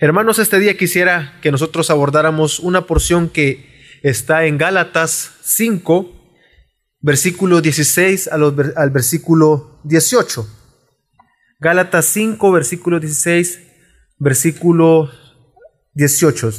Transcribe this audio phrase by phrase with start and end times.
[0.00, 6.12] Hermanos, este día quisiera que nosotros abordáramos una porción que está en Gálatas 5,
[7.00, 10.46] versículo 16 al versículo 18.
[11.60, 13.60] Gálatas 5, versículo 16,
[14.18, 15.10] versículo
[15.94, 16.50] 18.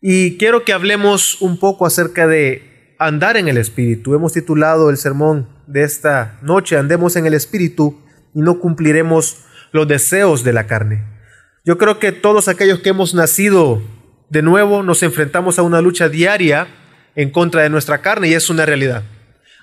[0.00, 4.14] Y quiero que hablemos un poco acerca de andar en el Espíritu.
[4.14, 8.02] Hemos titulado el sermón de esta noche, Andemos en el Espíritu
[8.34, 11.17] y no cumpliremos los deseos de la carne.
[11.68, 13.82] Yo creo que todos aquellos que hemos nacido
[14.30, 16.66] de nuevo nos enfrentamos a una lucha diaria
[17.14, 19.02] en contra de nuestra carne y es una realidad.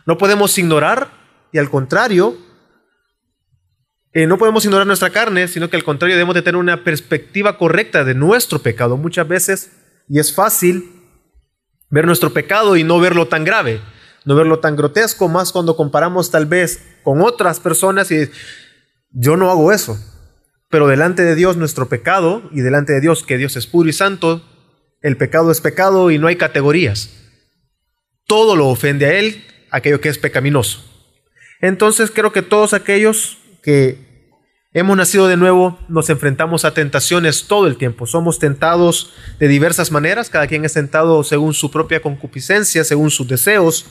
[0.05, 1.09] No podemos ignorar
[1.51, 2.37] y al contrario,
[4.13, 7.57] eh, no podemos ignorar nuestra carne, sino que al contrario debemos de tener una perspectiva
[7.57, 8.97] correcta de nuestro pecado.
[8.97, 9.71] Muchas veces,
[10.07, 11.01] y es fácil
[11.89, 13.81] ver nuestro pecado y no verlo tan grave,
[14.25, 18.29] no verlo tan grotesco, más cuando comparamos tal vez con otras personas y
[19.09, 19.97] yo no hago eso.
[20.75, 23.93] Pero delante de Dios nuestro pecado y delante de Dios que Dios es puro y
[23.93, 24.43] santo,
[25.01, 27.11] el pecado es pecado y no hay categorías.
[28.27, 29.41] Todo lo ofende a Él,
[29.71, 30.83] aquello que es pecaminoso.
[31.61, 34.33] Entonces creo que todos aquellos que
[34.73, 38.05] hemos nacido de nuevo nos enfrentamos a tentaciones todo el tiempo.
[38.05, 43.29] Somos tentados de diversas maneras, cada quien es tentado según su propia concupiscencia, según sus
[43.29, 43.85] deseos,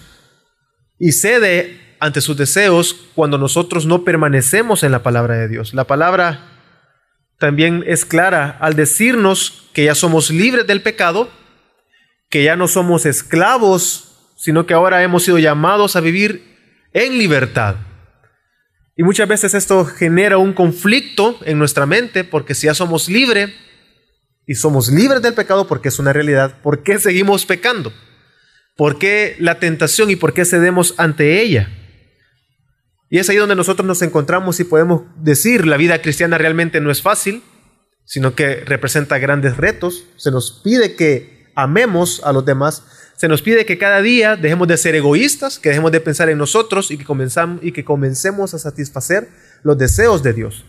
[0.99, 5.73] y cede ante sus deseos cuando nosotros no permanecemos en la palabra de Dios.
[5.73, 6.51] La palabra
[7.39, 11.31] también es clara al decirnos que ya somos libres del pecado,
[12.31, 16.55] que ya no somos esclavos, sino que ahora hemos sido llamados a vivir
[16.93, 17.77] en libertad.
[18.97, 23.51] Y muchas veces esto genera un conflicto en nuestra mente, porque si ya somos libres
[24.47, 27.93] y somos libres del pecado, porque es una realidad, ¿por qué seguimos pecando?
[28.77, 31.71] ¿Por qué la tentación y por qué cedemos ante ella?
[33.11, 36.91] Y es ahí donde nosotros nos encontramos y podemos decir, la vida cristiana realmente no
[36.91, 37.43] es fácil,
[38.05, 40.05] sino que representa grandes retos.
[40.17, 42.83] Se nos pide que amemos a los demás,
[43.17, 46.39] se nos pide que cada día dejemos de ser egoístas, que dejemos de pensar en
[46.39, 49.29] nosotros y que, comenzamos, y que comencemos a satisfacer
[49.63, 50.65] los deseos de Dios.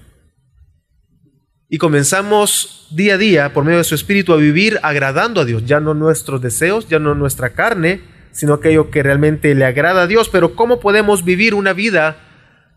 [1.68, 5.66] Y comenzamos día a día, por medio de su Espíritu, a vivir agradando a Dios,
[5.66, 8.02] ya no nuestros deseos, ya no nuestra carne,
[8.36, 10.30] sino aquello que realmente le agrada a Dios.
[10.30, 12.18] Pero ¿cómo podemos vivir una vida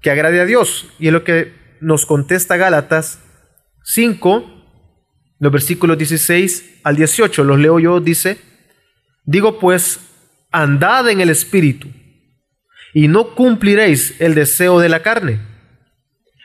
[0.01, 0.87] que agrade a Dios.
[0.99, 3.21] Y es lo que nos contesta Gálatas
[3.85, 4.45] 5,
[5.39, 7.45] los versículos 16 al 18.
[7.45, 8.39] Los leo yo, dice,
[9.25, 10.01] digo pues,
[10.51, 11.89] andad en el Espíritu
[12.95, 15.41] y no cumpliréis el deseo de la carne,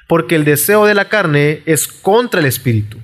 [0.07, 2.99] porque el deseo de la carne es contra el Espíritu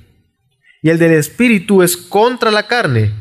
[0.81, 3.13] y el del Espíritu es contra la carne,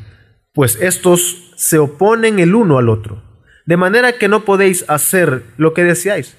[0.52, 3.20] pues estos se oponen el uno al otro,
[3.66, 6.36] de manera que no podéis hacer lo que deseáis.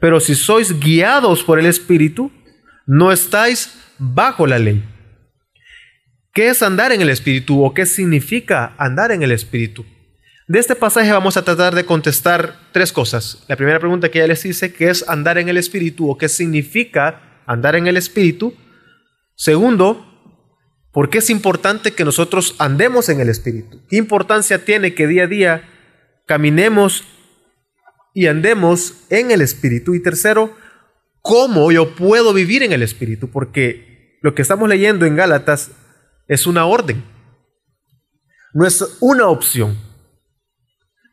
[0.00, 2.30] Pero si sois guiados por el Espíritu,
[2.86, 4.84] no estáis bajo la ley.
[6.34, 9.86] ¿Qué es andar en el Espíritu o qué significa andar en el Espíritu?
[10.46, 13.42] De este pasaje vamos a tratar de contestar tres cosas.
[13.48, 16.28] La primera pregunta que ya les hice, ¿qué es andar en el Espíritu o qué
[16.28, 18.54] significa andar en el Espíritu?
[19.34, 20.07] Segundo,
[20.98, 23.86] ¿por qué es importante que nosotros andemos en el Espíritu?
[23.88, 25.68] ¿Qué importancia tiene que día a día
[26.26, 27.04] caminemos
[28.14, 29.94] y andemos en el Espíritu.
[29.94, 30.56] Y tercero,
[31.20, 33.30] ¿cómo yo puedo vivir en el Espíritu?
[33.30, 35.70] Porque lo que estamos leyendo en Gálatas
[36.26, 37.04] es una orden.
[38.52, 39.78] No es una opción,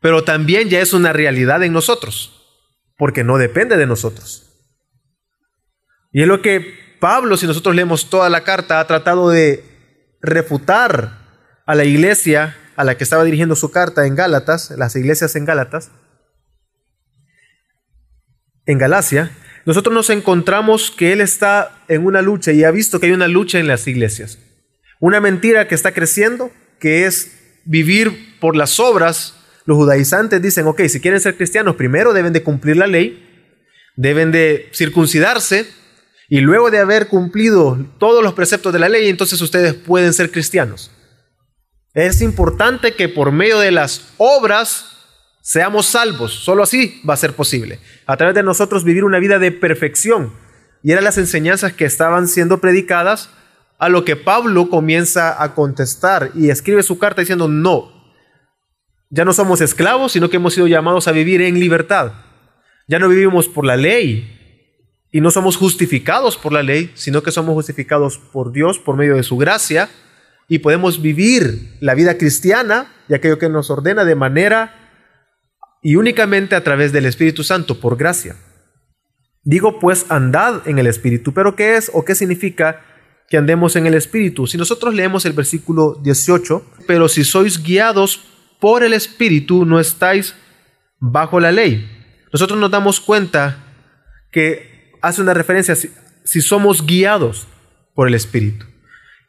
[0.02, 2.44] pero también ya es una realidad en nosotros,
[2.98, 4.52] porque no depende de nosotros.
[6.10, 9.75] Y es lo que Pablo, si nosotros leemos toda la carta, ha tratado de
[10.26, 11.18] refutar
[11.66, 15.44] a la iglesia a la que estaba dirigiendo su carta en Gálatas, las iglesias en
[15.44, 15.90] Gálatas,
[18.66, 19.30] en Galacia,
[19.64, 23.28] nosotros nos encontramos que Él está en una lucha y ha visto que hay una
[23.28, 24.38] lucha en las iglesias.
[25.00, 27.32] Una mentira que está creciendo, que es
[27.64, 29.34] vivir por las obras.
[29.64, 33.52] Los judaizantes dicen, ok, si quieren ser cristianos, primero deben de cumplir la ley,
[33.96, 35.66] deben de circuncidarse,
[36.28, 40.30] y luego de haber cumplido todos los preceptos de la ley, entonces ustedes pueden ser
[40.30, 40.90] cristianos.
[41.94, 44.96] Es importante que por medio de las obras
[45.40, 46.32] seamos salvos.
[46.32, 47.78] Solo así va a ser posible.
[48.06, 50.32] A través de nosotros vivir una vida de perfección.
[50.82, 53.30] Y eran las enseñanzas que estaban siendo predicadas
[53.78, 57.96] a lo que Pablo comienza a contestar y escribe su carta diciendo, no,
[59.08, 62.12] ya no somos esclavos, sino que hemos sido llamados a vivir en libertad.
[62.88, 64.35] Ya no vivimos por la ley
[65.16, 69.16] y no somos justificados por la ley, sino que somos justificados por Dios por medio
[69.16, 69.88] de su gracia
[70.46, 74.74] y podemos vivir la vida cristiana y aquello que nos ordena de manera
[75.80, 78.36] y únicamente a través del Espíritu Santo, por gracia.
[79.42, 82.82] Digo pues, andad en el Espíritu, pero ¿qué es o qué significa
[83.30, 84.46] que andemos en el Espíritu.
[84.46, 88.20] Si nosotros leemos el versículo 18, pero si sois guiados
[88.60, 90.34] por el Espíritu, no estáis
[91.00, 91.90] bajo la ley.
[92.34, 93.64] Nosotros nos damos cuenta
[94.30, 94.75] que
[95.06, 95.90] hace una referencia si,
[96.24, 97.46] si somos guiados
[97.94, 98.66] por el Espíritu.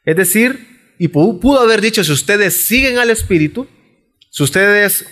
[0.04, 3.68] Es decir, y pudo haber dicho, si ustedes siguen al Espíritu,
[4.30, 5.06] si ustedes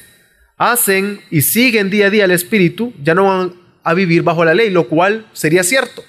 [0.56, 3.54] hacen y siguen día a día al Espíritu, ya no van
[3.84, 6.04] a vivir bajo la ley, lo cual sería cierto.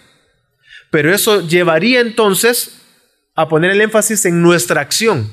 [0.90, 2.82] Pero eso llevaría entonces
[3.36, 5.30] a poner el énfasis en nuestra acción,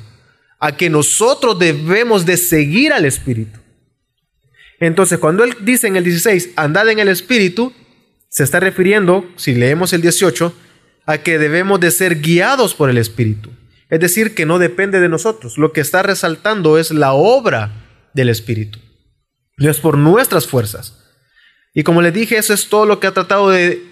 [0.59, 3.61] a que nosotros debemos de seguir al Espíritu.
[4.79, 7.73] Entonces, cuando él dice en el 16, andad en el Espíritu,
[8.35, 10.53] se está refiriendo, si leemos el 18,
[11.07, 13.51] a que debemos de ser guiados por el Espíritu.
[13.91, 15.57] Es decir, que no depende de nosotros.
[15.57, 17.71] Lo que está resaltando es la obra
[18.13, 18.81] del Espíritu.
[19.57, 20.99] No es por nuestras fuerzas.
[21.75, 23.85] Y como les dije, eso es todo lo que ha tratado de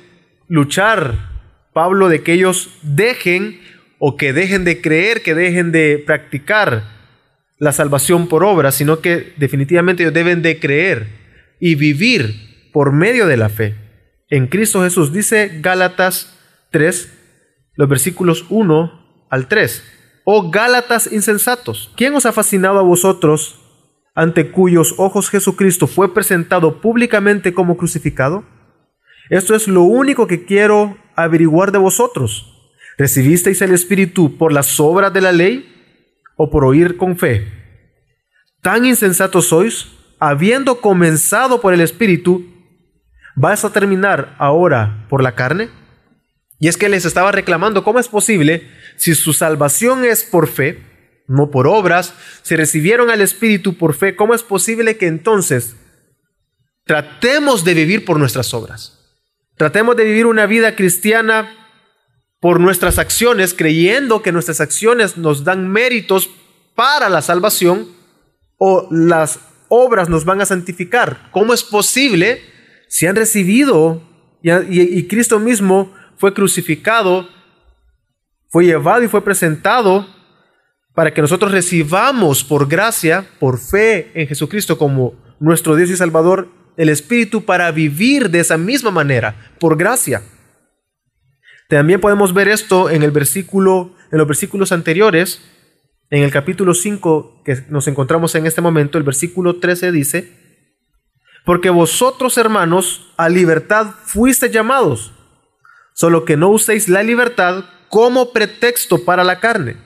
[0.48, 1.30] luchar
[1.72, 3.60] Pablo de que ellos dejen
[4.00, 6.82] o que dejen de creer, que dejen de practicar
[7.58, 11.06] la salvación por obra, sino que definitivamente ellos deben de creer
[11.60, 13.81] y vivir por medio de la fe.
[14.32, 16.38] En Cristo Jesús dice Gálatas
[16.70, 17.12] 3,
[17.74, 19.84] los versículos 1 al 3.
[20.24, 23.60] Oh Gálatas insensatos, ¿quién os ha fascinado a vosotros
[24.14, 28.46] ante cuyos ojos Jesucristo fue presentado públicamente como crucificado?
[29.28, 32.72] Esto es lo único que quiero averiguar de vosotros.
[32.96, 35.70] ¿Recibisteis el Espíritu por las obras de la ley
[36.36, 37.52] o por oír con fe?
[38.62, 39.88] Tan insensatos sois,
[40.18, 42.51] habiendo comenzado por el Espíritu,
[43.34, 45.70] ¿vas a terminar ahora por la carne?
[46.58, 50.82] Y es que les estaba reclamando, ¿cómo es posible si su salvación es por fe,
[51.26, 55.74] no por obras, si recibieron al Espíritu por fe, ¿cómo es posible que entonces
[56.84, 58.98] tratemos de vivir por nuestras obras?
[59.56, 61.50] Tratemos de vivir una vida cristiana
[62.40, 66.30] por nuestras acciones, creyendo que nuestras acciones nos dan méritos
[66.74, 67.88] para la salvación
[68.58, 71.28] o las obras nos van a santificar.
[71.30, 72.51] ¿Cómo es posible
[72.92, 74.02] si han recibido
[74.42, 77.26] y, Cristo mismo fue crucificado,
[78.50, 80.06] fue llevado y fue presentado
[80.94, 86.50] para que nosotros recibamos por gracia, por fe en Jesucristo como nuestro Dios y Salvador,
[86.76, 90.22] el Espíritu para vivir de esa misma manera, por gracia.
[91.70, 95.40] También podemos ver esto en el versículo, en los versículos anteriores,
[96.10, 100.41] en el capítulo 5 que nos encontramos en este momento, el versículo 13 dice,
[101.44, 105.12] porque vosotros hermanos a libertad fuiste llamados,
[105.94, 109.76] solo que no uséis la libertad como pretexto para la carne,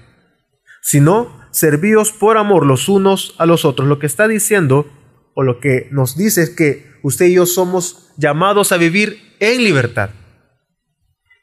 [0.82, 3.88] sino servíos por amor los unos a los otros.
[3.88, 4.86] Lo que está diciendo
[5.34, 9.64] o lo que nos dice es que usted y yo somos llamados a vivir en
[9.64, 10.10] libertad.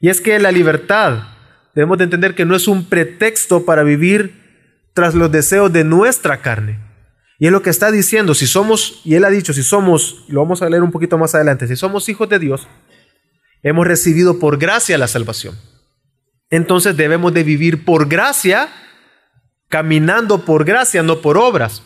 [0.00, 1.24] Y es que la libertad
[1.74, 4.44] debemos de entender que no es un pretexto para vivir
[4.94, 6.83] tras los deseos de nuestra carne.
[7.38, 10.40] Y es lo que está diciendo, si somos, y él ha dicho, si somos, lo
[10.40, 12.68] vamos a leer un poquito más adelante, si somos hijos de Dios,
[13.62, 15.58] hemos recibido por gracia la salvación.
[16.50, 18.68] Entonces debemos de vivir por gracia,
[19.68, 21.82] caminando por gracia, no por obras.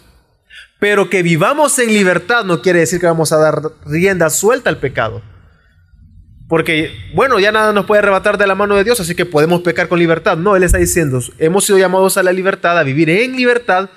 [0.78, 4.78] Pero que vivamos en libertad no quiere decir que vamos a dar rienda suelta al
[4.78, 5.22] pecado.
[6.48, 9.60] Porque, bueno, ya nada nos puede arrebatar de la mano de Dios, así que podemos
[9.60, 10.36] pecar con libertad.
[10.36, 13.90] No, Él está diciendo, hemos sido llamados a la libertad, a vivir en libertad,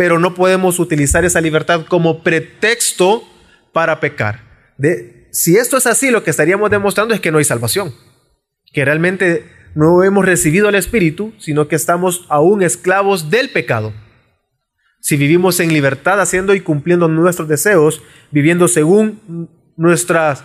[0.00, 3.22] pero no podemos utilizar esa libertad como pretexto
[3.70, 4.40] para pecar.
[5.30, 7.94] Si esto es así, lo que estaríamos demostrando es que no hay salvación,
[8.72, 13.92] que realmente no hemos recibido el Espíritu, sino que estamos aún esclavos del pecado
[15.02, 20.44] si vivimos en libertad haciendo y cumpliendo nuestros deseos, viviendo según nuestras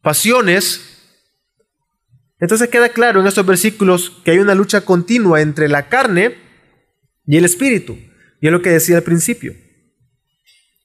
[0.00, 0.98] pasiones,
[2.38, 6.38] entonces queda claro en estos versículos que hay una lucha continua entre la carne
[7.26, 7.98] y el espíritu.
[8.42, 9.54] Y es lo que decía al principio.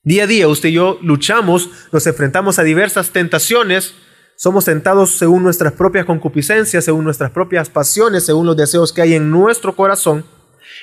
[0.04, 3.96] Día a día usted y yo luchamos, nos enfrentamos a diversas tentaciones,
[4.36, 9.14] somos tentados según nuestras propias concupiscencias, según nuestras propias pasiones, según los deseos que hay
[9.14, 10.24] en nuestro corazón.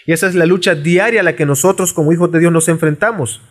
[0.06, 2.68] Y esa es la lucha diaria a la que nosotros como hijos de Dios nos
[2.68, 3.42] enfrentamos.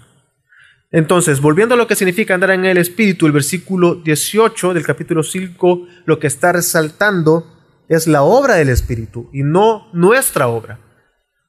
[0.93, 5.23] Entonces, volviendo a lo que significa andar en el Espíritu, el versículo 18 del capítulo
[5.23, 7.47] 5 lo que está resaltando
[7.89, 10.84] es la obra del Espíritu y no nuestra obra.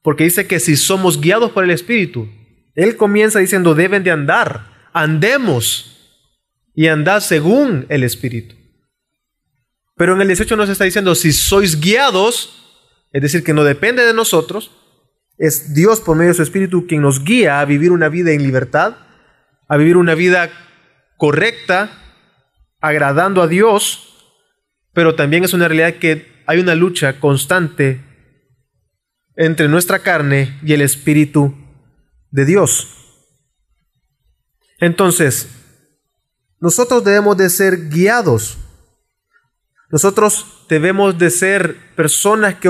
[0.06, 2.30] Porque dice que si somos guiados por el Espíritu,
[2.76, 6.22] Él comienza diciendo deben de andar, andemos
[6.76, 8.56] y andad según el Espíritu.
[9.96, 14.06] Pero en el 18 nos está diciendo, si sois guiados, es decir, que no depende
[14.06, 14.70] de nosotros,
[15.40, 18.44] es Dios por medio de su Espíritu quien nos guía a vivir una vida en
[18.44, 18.98] libertad,
[19.68, 20.52] a vivir una vida
[21.18, 21.90] correcta,
[22.80, 24.14] agradando a Dios,
[24.94, 28.05] pero también es una realidad que hay una lucha constante
[29.36, 31.54] entre nuestra carne y el Espíritu
[32.32, 32.88] de Dios.
[34.80, 35.48] Entonces,
[36.60, 38.58] nosotros debemos de ser guiados.
[39.92, 42.70] Nosotros debemos de ser personas que,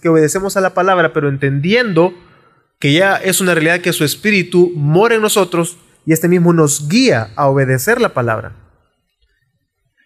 [0.00, 2.14] que obedecemos a la palabra, pero entendiendo
[2.78, 6.88] que ya es una realidad que su Espíritu mora en nosotros y este mismo nos
[6.88, 8.56] guía a obedecer la palabra.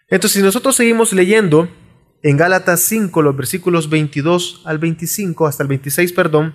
[0.09, 1.69] Entonces, si nosotros seguimos leyendo
[2.23, 6.55] en Gálatas 5, los versículos 22 al 25, hasta el 26, perdón,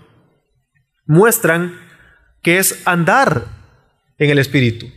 [1.05, 1.79] muestran
[2.41, 3.45] que es andar
[4.17, 4.87] en el Espíritu.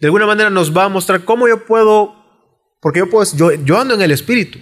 [0.00, 2.14] De alguna manera nos va a mostrar cómo yo puedo,
[2.80, 4.60] porque yo, puedo, yo, yo ando en el Espíritu.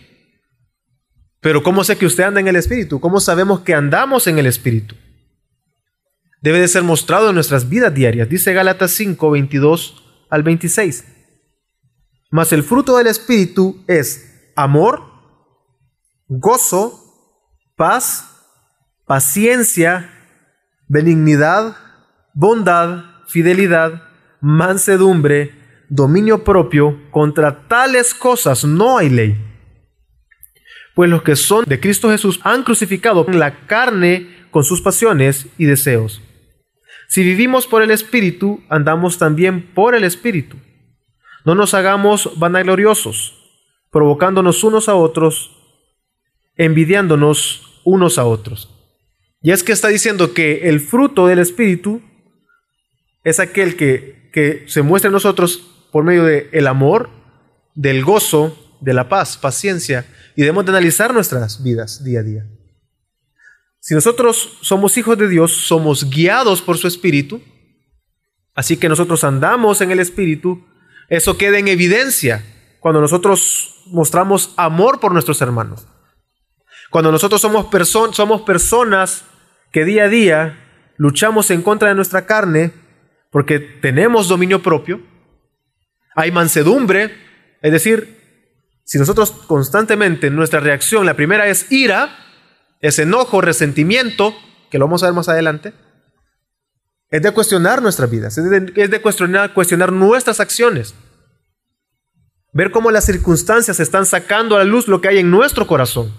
[1.40, 2.99] Pero ¿cómo sé que usted anda en el Espíritu?
[2.99, 4.97] ¿Cómo sabemos que andamos en el Espíritu?
[6.40, 8.28] Debe de ser mostrado en nuestras vidas diarias.
[8.28, 11.05] Dice Gálatas 5, 22 al 26.
[12.31, 15.02] Mas el fruto del Espíritu es amor,
[16.28, 17.02] gozo,
[17.76, 18.45] paz,
[19.06, 20.11] paciencia,
[20.88, 21.76] benignidad,
[22.35, 24.02] bondad, fidelidad,
[24.40, 25.54] mansedumbre,
[25.88, 27.11] dominio propio.
[27.11, 29.42] Contra tales cosas no hay ley.
[30.95, 35.66] Pues los que son de Cristo Jesús han crucificado la carne con sus pasiones y
[35.66, 36.23] deseos.
[37.09, 40.56] Si vivimos por el Espíritu, andamos también por el Espíritu.
[41.45, 43.35] No nos hagamos vanagloriosos,
[43.92, 45.55] provocándonos unos a otros,
[46.56, 48.72] envidiándonos unos a otros.
[49.42, 52.02] Y es que está diciendo que el fruto del Espíritu
[53.22, 57.10] es aquel que, que se muestra en nosotros por medio del el amor,
[57.75, 62.46] del gozo, de la paz, paciencia, y debemos de analizar nuestras vidas día a día.
[63.80, 67.40] Si nosotros somos hijos de Dios, somos guiados por su Espíritu,
[68.54, 70.64] así que nosotros andamos en el Espíritu,
[71.08, 72.44] eso queda en evidencia
[72.80, 75.86] cuando nosotros mostramos amor por nuestros hermanos.
[76.90, 79.25] Cuando nosotros somos, personas
[79.73, 82.73] que día a día luchamos en contra de nuestra carne
[83.31, 85.00] porque tenemos dominio propio,
[86.14, 87.14] hay mansedumbre,
[87.61, 88.16] es decir,
[88.85, 92.16] si nosotros constantemente nuestra reacción, la primera es ira,
[92.81, 94.35] es enojo, resentimiento,
[94.71, 95.75] que lo vamos a ver más adelante,
[97.11, 100.95] es de cuestionar nuestras vidas, es de, cuestionar nuestras acciones.
[102.52, 106.12] Ver cómo las circunstancias están sacando a la luz lo que hay en nuestro corazón.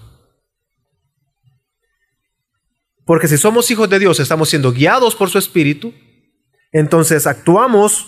[3.08, 5.94] Porque si somos hijos de Dios, estamos siendo guiados por su Espíritu,
[6.74, 8.06] entonces actuamos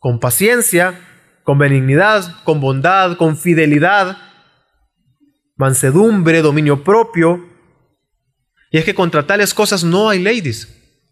[0.00, 0.98] con paciencia,
[1.44, 4.16] con benignidad, con bondad, con fidelidad,
[5.56, 7.46] mansedumbre, dominio propio.
[8.70, 10.66] Y es que contra tales cosas no hay leyes.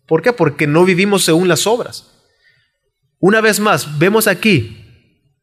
[0.07, 0.33] ¿Por qué?
[0.33, 2.11] Porque no vivimos según las obras.
[3.19, 4.83] Una vez más, vemos aquí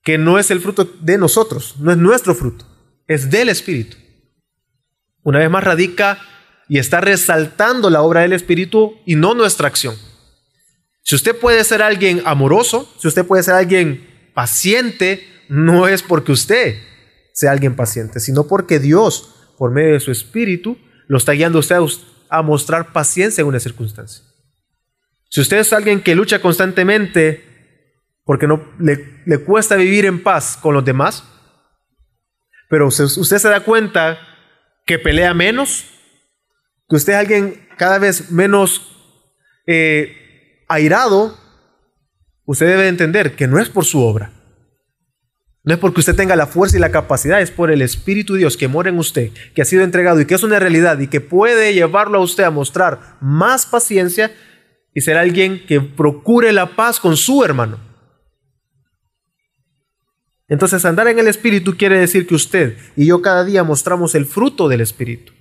[0.03, 2.65] que no es el fruto de nosotros, no es nuestro fruto,
[3.07, 3.97] es del Espíritu.
[5.21, 6.19] Una vez más radica
[6.69, 9.95] y está resaltando la obra del Espíritu y no nuestra acción.
[11.01, 16.31] Si usted puede ser alguien amoroso, si usted puede ser alguien paciente, no es porque
[16.31, 16.77] usted
[17.33, 20.77] sea alguien paciente, sino porque Dios, por medio de su Espíritu,
[21.07, 21.77] lo está guiando a usted
[22.29, 24.23] a mostrar paciencia en una circunstancia.
[25.29, 27.53] Si usted es alguien que lucha constantemente
[28.23, 31.23] porque no le, cuesta vivir en paz con los demás,
[32.69, 34.17] pero usted, usted se da cuenta
[34.85, 35.85] que pelea menos,
[36.89, 38.93] que usted es alguien cada vez menos
[39.67, 41.37] eh, airado,
[42.45, 44.31] usted debe entender que no es por su obra.
[45.65, 48.39] No es porque usted tenga la fuerza y la capacidad, es por el Espíritu de
[48.39, 51.07] Dios que mora en usted, que ha sido entregado y que es una realidad y
[51.07, 54.31] que puede llevarlo a usted a mostrar más paciencia
[54.93, 57.79] y ser alguien que procure la paz con su hermano.
[60.49, 64.25] Entonces andar en el Espíritu quiere decir que usted y yo cada día mostramos el
[64.25, 65.32] fruto del Espíritu.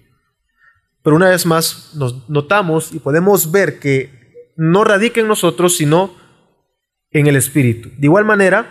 [1.02, 4.22] Pero una vez más nos notamos y podemos ver que
[4.56, 6.14] no radica en nosotros, sino
[7.10, 7.90] en el Espíritu.
[7.98, 8.70] De igual manera,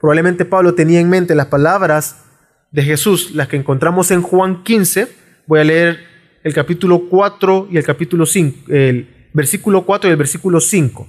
[0.00, 2.24] probablemente Pablo tenía en mente las palabras
[2.70, 5.08] de Jesús, las que encontramos en Juan 15.
[5.46, 6.00] Voy a leer
[6.44, 11.08] el capítulo 4 y el capítulo 5, el versículo 4 y el versículo 5.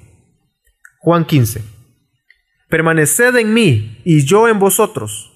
[0.99, 1.61] Juan 15.
[2.69, 5.31] Permaneced en mí y yo en vosotros.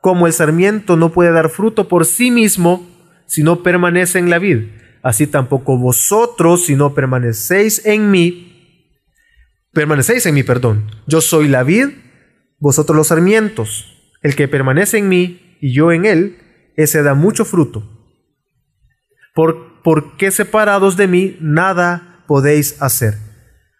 [0.00, 2.86] Como el sarmiento no puede dar fruto por sí mismo,
[3.26, 4.68] si no permanece en la vid.
[5.02, 8.90] Así tampoco vosotros, si no permanecéis en mí,
[9.72, 10.90] permanecéis en mí, perdón.
[11.06, 11.88] Yo soy la vid,
[12.58, 13.92] vosotros los sarmientos.
[14.22, 16.38] El que permanece en mí y yo en él,
[16.76, 17.88] ese da mucho fruto.
[19.34, 23.14] Por, porque separados de mí nada podéis hacer.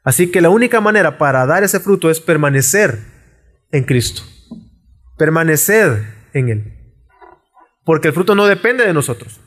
[0.05, 3.00] Así que la única manera para dar ese fruto es permanecer
[3.73, 4.23] en Cristo.
[5.19, 6.75] Permanecer en Él.
[7.87, 9.40] Porque el fruto no depende de nosotros.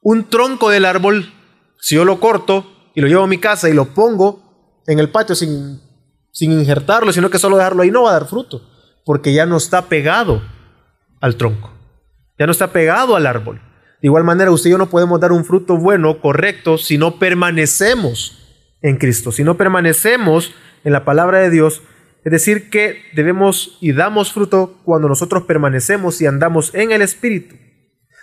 [0.00, 1.34] Un tronco del árbol,
[1.80, 5.10] si yo lo corto y lo llevo a mi casa y lo pongo en el
[5.10, 5.82] patio sin,
[6.30, 8.62] sin injertarlo, sino que solo dejarlo ahí, no va a dar fruto,
[9.04, 10.42] porque ya no está pegado
[11.20, 11.72] al tronco,
[12.38, 13.60] ya no está pegado al árbol.
[14.00, 17.18] De igual manera, usted y yo no podemos dar un fruto bueno, correcto, si no
[17.18, 18.38] permanecemos
[18.80, 20.54] en Cristo, si no permanecemos
[20.84, 21.82] en la palabra de Dios.
[22.26, 27.54] Es decir, que debemos y damos fruto cuando nosotros permanecemos y andamos en el Espíritu,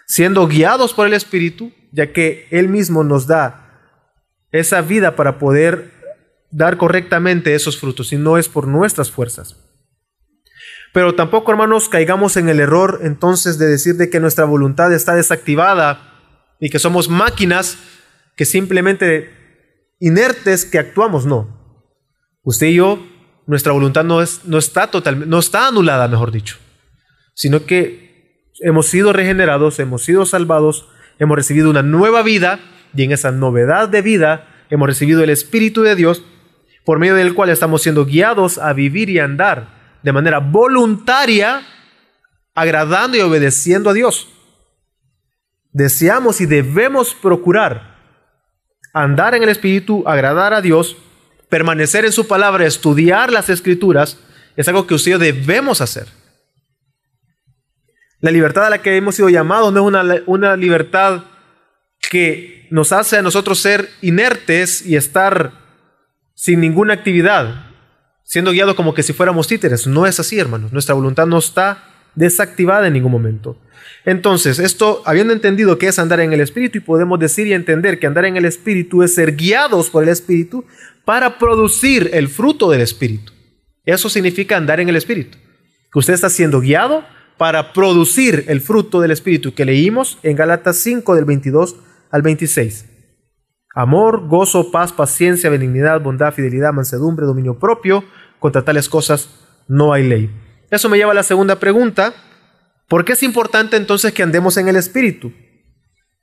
[0.07, 3.79] siendo guiados por el Espíritu, ya que Él mismo nos da
[4.51, 5.93] esa vida para poder
[6.51, 9.55] dar correctamente esos frutos, y no es por nuestras fuerzas.
[10.91, 15.15] Pero tampoco, hermanos, caigamos en el error entonces de decir de que nuestra voluntad está
[15.15, 16.12] desactivada
[16.60, 17.77] y que somos máquinas
[18.36, 19.31] que simplemente
[20.01, 21.25] inertes que actuamos.
[21.25, 21.88] No.
[22.43, 23.12] Usted y yo,
[23.45, 24.89] nuestra voluntad no, es, no está
[25.25, 26.57] no está anulada, mejor dicho,
[27.33, 30.88] sino que hemos sido regenerados, hemos sido salvados,
[31.19, 32.59] hemos recibido una nueva vida
[32.95, 36.23] y en esa novedad de vida hemos recibido el Espíritu de Dios
[36.85, 41.65] por medio del cual estamos siendo guiados a vivir y andar de manera voluntaria,
[42.55, 44.27] agradando y obedeciendo a Dios.
[45.71, 47.93] Deseamos y debemos procurar
[48.93, 50.97] andar en el Espíritu, agradar a Dios,
[51.53, 54.17] permanecer en su palabra, estudiar las escrituras,
[54.55, 56.07] es algo que usted debemos hacer.
[58.22, 61.25] La libertad a la que hemos sido llamados no es una, una libertad
[62.10, 65.51] que nos hace a nosotros ser inertes y estar
[66.33, 67.67] sin ninguna actividad
[68.24, 69.86] siendo guiado como que si fuéramos títeres.
[69.86, 70.74] No es así, hermanos.
[70.74, 71.83] Nuestra voluntad no está
[72.15, 73.60] desactivada en ningún momento.
[74.05, 78.00] Entonces, esto, habiendo entendido que es andar en el Espíritu, y podemos decir y entender
[78.00, 80.65] que andar en el Espíritu es ser guiados por el Espíritu
[81.05, 83.33] para producir el fruto del Espíritu.
[83.86, 85.38] Eso significa andar en el Espíritu.
[85.91, 87.03] Que usted está siendo guiado
[87.38, 91.75] para producir el fruto del Espíritu que leímos en Galatas 5 del 22
[92.10, 92.89] al 26.
[93.75, 98.04] Amor, gozo, paz, paciencia, benignidad, bondad, fidelidad, mansedumbre, dominio propio.
[98.39, 99.30] Contra tales cosas
[99.67, 100.30] no hay ley.
[100.69, 102.13] Eso me lleva a la segunda pregunta.
[102.88, 105.34] ¿Por qué es importante entonces que andemos en el Espíritu?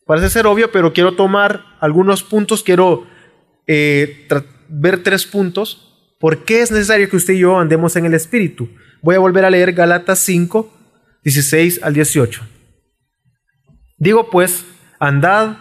[0.07, 3.07] Parece ser obvio, pero quiero tomar algunos puntos, quiero
[3.67, 4.27] eh,
[4.71, 5.87] ver tres puntos.
[6.19, 8.69] ¿Por qué es necesario que usted y yo andemos en el Espíritu?
[9.03, 10.71] Voy a volver a leer Galatas 5,
[11.25, 12.43] 16 al 18.
[13.99, 14.65] Digo pues,
[14.99, 15.57] andad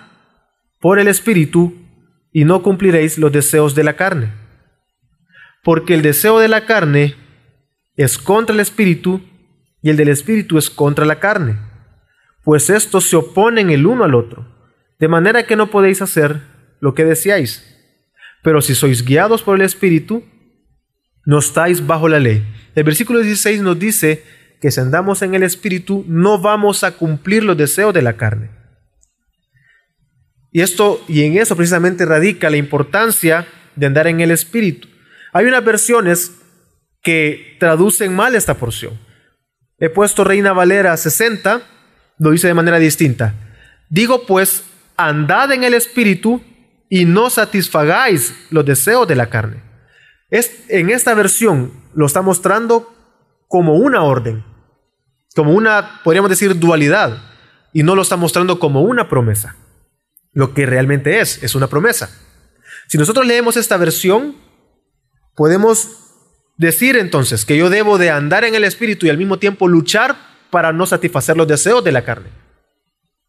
[0.80, 1.74] por el Espíritu
[2.32, 4.32] y no cumpliréis los deseos de la carne.
[5.64, 7.16] Porque el deseo de la carne
[7.96, 9.22] es contra el Espíritu
[9.82, 11.58] y el del Espíritu es contra la carne.
[12.44, 14.46] Pues estos se oponen el uno al otro,
[15.00, 16.42] de manera que no podéis hacer
[16.80, 17.79] lo que deseáis.
[18.44, 20.24] Pero si sois guiados por el Espíritu,
[21.26, 22.46] no estáis bajo la ley.
[22.76, 24.24] El versículo 16 nos dice
[24.62, 28.60] que si andamos en el Espíritu no vamos a cumplir los deseos de la carne.
[30.52, 34.88] Y esto y en eso precisamente radica la importancia de andar en el espíritu.
[35.32, 36.32] Hay unas versiones
[37.04, 39.00] que traducen mal esta porción.
[39.78, 41.62] He puesto Reina Valera 60,
[42.18, 43.34] lo dice de manera distinta.
[43.90, 44.64] Digo pues,
[44.98, 46.44] andad en el espíritu
[46.90, 49.64] y no satisfagáis los deseos de la carne.
[50.30, 52.94] Es, en esta versión lo está mostrando
[53.48, 54.44] como una orden,
[55.36, 57.22] como una, podríamos decir, dualidad,
[57.74, 59.56] y no lo está mostrando como una promesa
[60.34, 62.10] lo que realmente es, es una promesa.
[62.88, 64.36] Si nosotros leemos esta versión,
[65.36, 65.90] podemos
[66.58, 70.18] decir entonces que yo debo de andar en el Espíritu y al mismo tiempo luchar
[70.50, 72.30] para no satisfacer los deseos de la carne.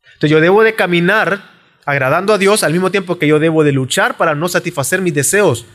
[0.05, 3.73] Entonces yo debo de caminar agradando a Dios al mismo tiempo que yo debo de
[3.73, 5.67] luchar para no satisfacer mis deseos.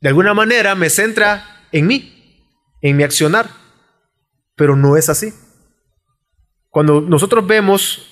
[0.00, 2.44] De alguna manera me centra en mí,
[2.80, 3.48] en mi accionar,
[4.56, 5.32] pero no es así.
[6.70, 8.08] Cuando nosotros vemos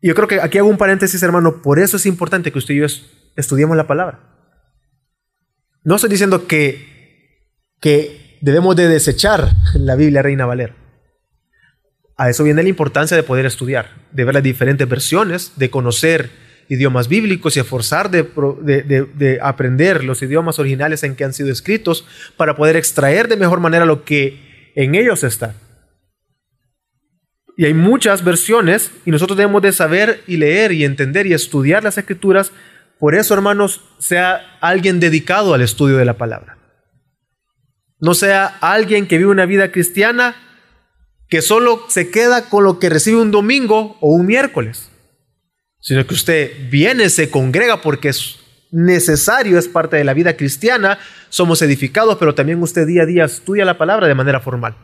[0.00, 2.78] yo creo que aquí hago un paréntesis, hermano, por eso es importante que usted y
[2.78, 2.86] yo
[3.36, 4.20] estudiemos la palabra.
[5.82, 7.42] No estoy diciendo que,
[7.80, 10.76] que debemos de desechar la Biblia Reina Valera.
[12.18, 16.30] A eso viene la importancia de poder estudiar, de ver las diferentes versiones, de conocer
[16.68, 22.06] idiomas bíblicos y esforzar de, de, aprender los idiomas originales en que han sido escritos
[22.36, 25.54] para poder extraer de mejor manera lo que en ellos está.
[27.56, 31.84] Y hay muchas versiones y nosotros debemos de saber y leer y entender y estudiar
[31.84, 32.50] las escrituras.
[32.98, 36.58] Por eso, hermanos, sea alguien dedicado al estudio de la palabra.
[38.00, 40.34] No sea alguien que vive una vida cristiana
[41.28, 44.90] que solo se queda con lo que recibe un domingo o un miércoles,
[45.80, 48.38] sino que usted viene, se congrega porque es
[48.70, 53.24] necesario, es parte de la vida cristiana, somos edificados, pero también usted día a día
[53.24, 54.76] estudia la palabra de manera formal.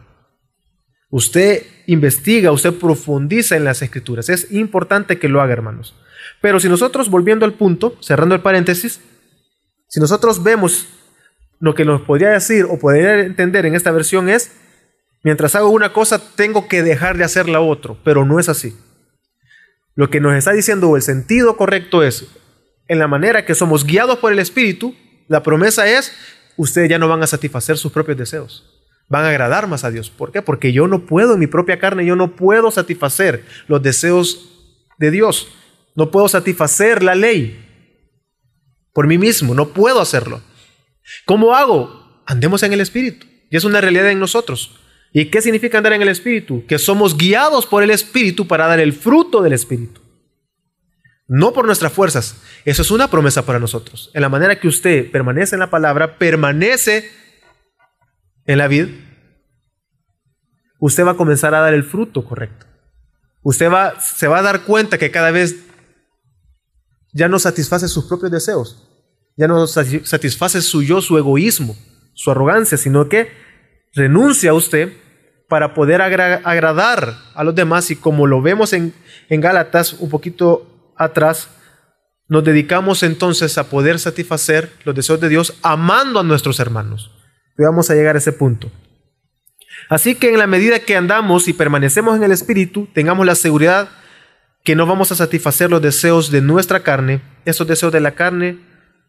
[1.11, 4.29] Usted investiga, usted profundiza en las escrituras.
[4.29, 5.95] Es importante que lo haga, hermanos.
[6.41, 9.01] Pero si nosotros, volviendo al punto, cerrando el paréntesis,
[9.89, 10.89] si nosotros vemos
[11.61, 14.51] lo que nos podría decir o podría entender en esta versión es,
[15.25, 18.77] mientras hago una cosa, tengo que dejar de hacer la otra, pero no es así.
[19.97, 22.27] Lo que nos está diciendo el sentido correcto es,
[22.87, 24.95] en la manera que somos guiados por el Espíritu,
[25.29, 26.13] la promesa es,
[26.57, 28.71] ustedes ya no van a satisfacer sus propios deseos.
[29.09, 30.11] Van a agradar más a Dios.
[30.11, 30.43] ¿Por qué?
[30.43, 34.51] Porque yo no puedo en mi propia carne, yo no puedo satisfacer los deseos
[34.99, 35.49] de Dios.
[35.97, 37.65] No puedo satisfacer la ley
[38.95, 40.41] por mí mismo, no puedo hacerlo.
[41.27, 42.23] ¿Cómo hago?
[42.27, 43.27] Andemos en el Espíritu.
[43.51, 44.81] Y es una realidad en nosotros.
[45.17, 46.67] ¿Y qué significa andar en el Espíritu?
[46.67, 50.01] Que somos guiados por el Espíritu para dar el fruto del Espíritu.
[51.29, 52.43] No por nuestras fuerzas.
[52.65, 54.11] Eso es una promesa para nosotros.
[54.13, 57.13] En la manera que usted permanece en la palabra, permanece
[58.45, 58.89] en la vida,
[60.81, 62.67] usted va a comenzar a dar el fruto correcto.
[63.45, 65.65] Usted va, se va a dar cuenta que cada vez
[67.13, 68.91] ya no satisface sus propios deseos,
[69.37, 71.77] ya no satisface su yo, su egoísmo,
[72.15, 73.29] su arrogancia, sino que
[73.95, 75.04] renuncia a usted
[75.55, 78.93] para poder agradar a los demás y como lo vemos en,
[79.29, 81.49] en Gálatas un poquito atrás,
[82.27, 87.13] nos dedicamos entonces a poder satisfacer los deseos de Dios amando a nuestros hermanos.
[87.57, 88.73] Y vamos a llegar a ese punto.
[89.89, 93.91] Así que en la medida que andamos y permanecemos en el Espíritu, tengamos la seguridad
[94.65, 97.21] que no vamos a satisfacer los deseos de nuestra carne.
[97.45, 98.59] Esos deseos de la carne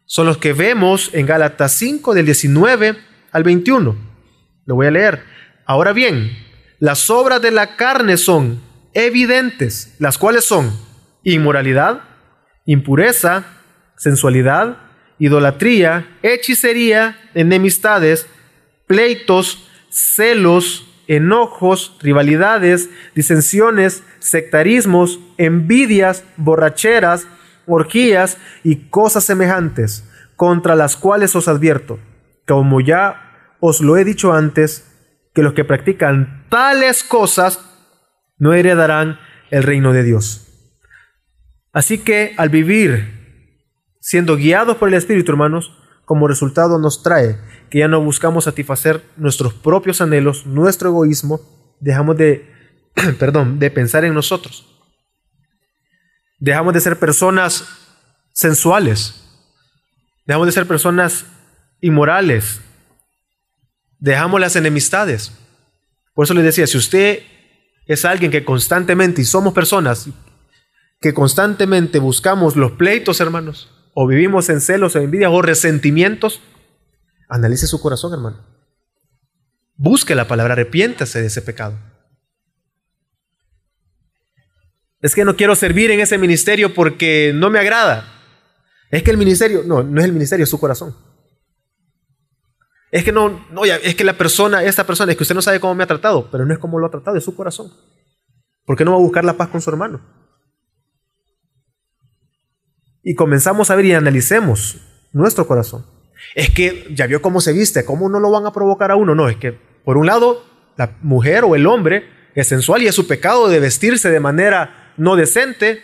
[0.04, 2.96] son los que vemos en Gálatas 5 del 19
[3.32, 3.96] al 21.
[4.64, 5.35] Lo voy a leer.
[5.66, 6.30] Ahora bien,
[6.78, 8.62] las obras de la carne son
[8.94, 10.72] evidentes, las cuales son
[11.24, 12.02] inmoralidad,
[12.66, 13.44] impureza,
[13.96, 14.76] sensualidad,
[15.18, 18.28] idolatría, hechicería, enemistades,
[18.86, 27.26] pleitos, celos, enojos, rivalidades, disensiones, sectarismos, envidias, borracheras,
[27.66, 31.98] orgías y cosas semejantes, contra las cuales os advierto,
[32.46, 34.85] como ya os lo he dicho antes,
[35.36, 37.60] que los que practican tales cosas
[38.38, 39.20] no heredarán
[39.50, 40.48] el reino de Dios.
[41.74, 43.50] Así que al vivir
[44.00, 49.04] siendo guiados por el Espíritu, hermanos, como resultado nos trae que ya no buscamos satisfacer
[49.18, 51.40] nuestros propios anhelos, nuestro egoísmo,
[51.80, 52.50] dejamos de,
[53.18, 54.66] perdón, de pensar en nosotros.
[56.38, 57.66] Dejamos de ser personas
[58.32, 59.22] sensuales.
[60.24, 61.26] Dejamos de ser personas
[61.82, 62.62] inmorales.
[63.98, 65.32] Dejamos las enemistades.
[66.14, 67.22] Por eso les decía, si usted
[67.86, 70.08] es alguien que constantemente, y somos personas
[71.00, 76.40] que constantemente buscamos los pleitos, hermanos, o vivimos en celos o envidias o resentimientos,
[77.28, 78.44] analice su corazón, hermano.
[79.76, 81.78] Busque la palabra, arrepiéntase de ese pecado.
[85.00, 88.12] Es que no quiero servir en ese ministerio porque no me agrada.
[88.90, 90.96] Es que el ministerio, no, no es el ministerio, es su corazón.
[92.96, 95.60] Es que no, no, es que la persona, esta persona, es que usted no sabe
[95.60, 97.70] cómo me ha tratado, pero no es como lo ha tratado, es su corazón.
[98.64, 100.00] ¿Por qué no va a buscar la paz con su hermano?
[103.08, 104.78] y comenzamos a ver y analicemos
[105.12, 105.86] nuestro corazón.
[106.34, 109.14] Es que ya vio cómo se viste, cómo no lo van a provocar a uno.
[109.14, 109.52] No, es que
[109.84, 110.42] por un lado,
[110.76, 112.02] la mujer o el hombre
[112.34, 115.82] es sensual y es su pecado de vestirse de manera no decente,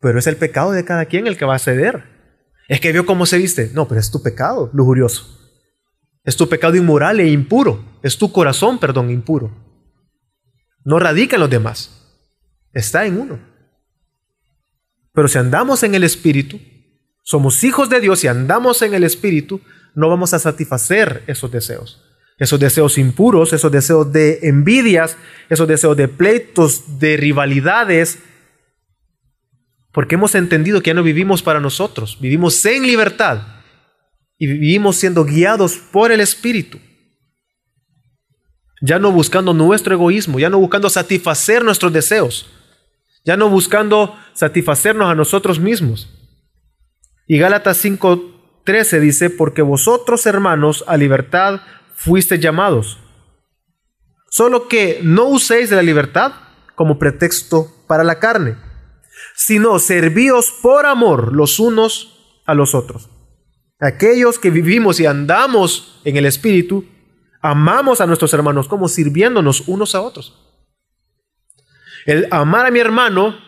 [0.00, 2.04] pero es el pecado de cada quien el que va a ceder.
[2.68, 3.70] Es que vio cómo se viste.
[3.72, 5.37] No, pero es tu pecado lujurioso.
[6.28, 7.82] Es tu pecado inmoral e impuro.
[8.02, 9.50] Es tu corazón, perdón, impuro.
[10.84, 12.20] No radica en los demás.
[12.74, 13.40] Está en uno.
[15.14, 16.60] Pero si andamos en el Espíritu,
[17.22, 19.62] somos hijos de Dios y andamos en el Espíritu,
[19.94, 22.04] no vamos a satisfacer esos deseos.
[22.36, 25.16] Esos deseos impuros, esos deseos de envidias,
[25.48, 28.18] esos deseos de pleitos, de rivalidades,
[29.92, 33.57] porque hemos entendido que ya no vivimos para nosotros, vivimos en libertad
[34.38, 36.78] y vivimos siendo guiados por el Espíritu.
[38.80, 42.48] Ya no buscando nuestro egoísmo, ya no buscando satisfacer nuestros deseos,
[43.24, 46.08] ya no buscando satisfacernos a nosotros mismos.
[47.26, 51.60] Y Gálatas 5:13 dice, porque vosotros hermanos a libertad
[51.94, 52.98] fuiste llamados,
[54.30, 56.32] solo que no uséis de la libertad
[56.76, 58.56] como pretexto para la carne,
[59.34, 63.10] sino servíos por amor los unos a los otros.
[63.80, 66.84] Aquellos que vivimos y andamos en el Espíritu,
[67.40, 70.36] amamos a nuestros hermanos como sirviéndonos unos a otros.
[72.04, 73.38] El amar a mi hermano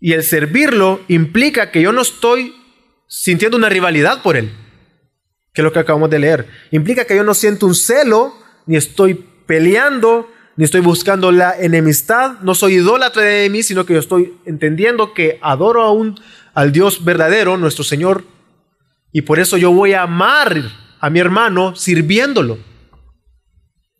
[0.00, 2.54] y el servirlo implica que yo no estoy
[3.06, 4.52] sintiendo una rivalidad por él,
[5.52, 6.48] que es lo que acabamos de leer.
[6.72, 8.34] Implica que yo no siento un celo,
[8.66, 9.14] ni estoy
[9.46, 14.36] peleando, ni estoy buscando la enemistad, no soy idólatra de mí, sino que yo estoy
[14.46, 16.18] entendiendo que adoro a un,
[16.54, 18.24] al Dios verdadero, nuestro Señor,
[19.14, 20.60] y por eso yo voy a amar
[21.00, 22.58] a mi hermano sirviéndolo.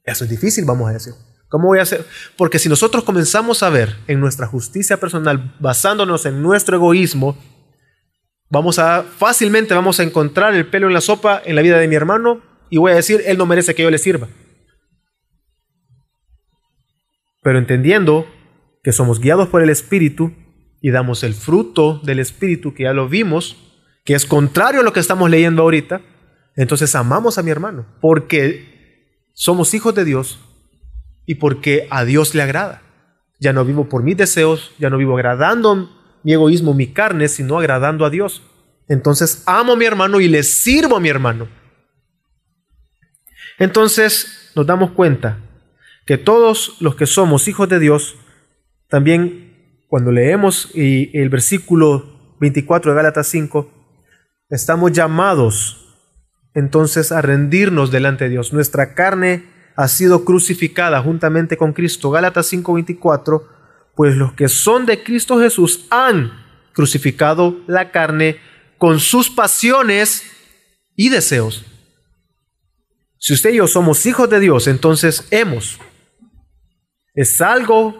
[0.04, 1.14] Eso es difícil, vamos a decir.
[1.48, 2.04] ¿Cómo voy a hacer?
[2.36, 7.38] Porque si nosotros comenzamos a ver en nuestra justicia personal, basándonos en nuestro egoísmo,
[8.50, 11.88] vamos a fácilmente vamos a encontrar el pelo en la sopa en la vida de
[11.88, 14.28] mi hermano y voy a decir, él no merece que yo le sirva
[17.44, 18.26] pero entendiendo
[18.82, 20.32] que somos guiados por el Espíritu
[20.80, 23.73] y damos el fruto del Espíritu, que ya lo vimos,
[24.04, 26.02] que es contrario a lo que estamos leyendo ahorita,
[26.56, 30.38] entonces amamos a mi hermano, porque somos hijos de Dios
[31.26, 32.82] y porque a Dios le agrada.
[33.40, 35.90] Ya no vivo por mis deseos, ya no vivo agradando
[36.22, 38.42] mi egoísmo, mi carne, sino agradando a Dios.
[38.88, 41.48] Entonces amo a mi hermano y le sirvo a mi hermano.
[43.58, 45.38] Entonces nos damos cuenta
[46.06, 48.16] que todos los que somos hijos de Dios,
[48.88, 53.70] también cuando leemos el versículo 24 de Gálatas 5,
[54.48, 55.80] estamos llamados
[56.54, 58.52] entonces a rendirnos delante de Dios.
[58.52, 59.44] Nuestra carne
[59.76, 62.10] ha sido crucificada juntamente con Cristo.
[62.10, 63.48] Gálatas 5:24,
[63.94, 66.32] pues los que son de Cristo Jesús han
[66.72, 68.38] crucificado la carne
[68.78, 70.24] con sus pasiones
[70.94, 71.64] y deseos.
[73.18, 75.78] Si usted y yo somos hijos de Dios, entonces hemos
[77.14, 77.94] es algo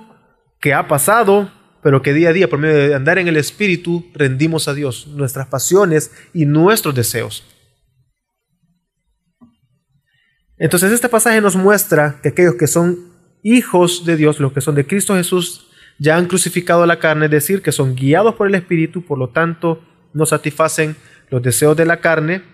[0.60, 1.52] que ha pasado,
[1.84, 5.06] pero que día a día, por medio de andar en el Espíritu, rendimos a Dios
[5.06, 7.44] nuestras pasiones y nuestros deseos.
[10.56, 14.74] Entonces este pasaje nos muestra que aquellos que son hijos de Dios, los que son
[14.74, 15.66] de Cristo Jesús,
[15.98, 19.28] ya han crucificado la carne, es decir, que son guiados por el Espíritu, por lo
[19.28, 20.96] tanto no satisfacen
[21.28, 22.44] los deseos de la carne,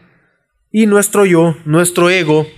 [0.72, 2.48] y nuestro yo, nuestro ego,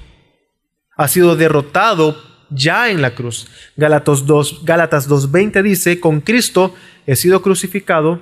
[0.96, 2.16] ha sido derrotado
[2.54, 3.48] ya en la cruz.
[3.76, 6.74] Gálatas 2, Gálatas 2.20 dice, con Cristo
[7.06, 8.20] he sido crucificado,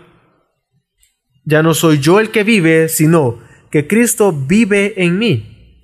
[1.45, 3.41] ya no soy yo el que vive, sino
[3.71, 5.83] que Cristo vive en mí.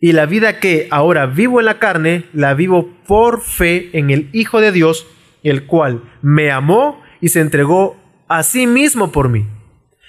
[0.00, 4.30] Y la vida que ahora vivo en la carne, la vivo por fe en el
[4.32, 5.06] Hijo de Dios,
[5.42, 7.96] el cual me amó y se entregó
[8.28, 9.46] a sí mismo por mí.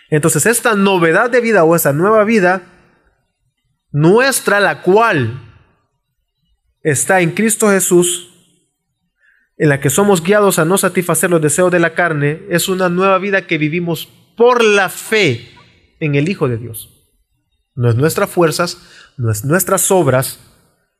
[0.09, 2.63] Entonces esta novedad de vida o esa nueva vida
[3.91, 5.50] nuestra, la cual
[6.83, 8.29] está en Cristo Jesús,
[9.57, 12.89] en la que somos guiados a no satisfacer los deseos de la carne, es una
[12.89, 15.49] nueva vida que vivimos por la fe
[15.99, 16.89] en el Hijo de Dios.
[17.75, 18.81] No es nuestras fuerzas,
[19.17, 20.39] no es nuestras obras,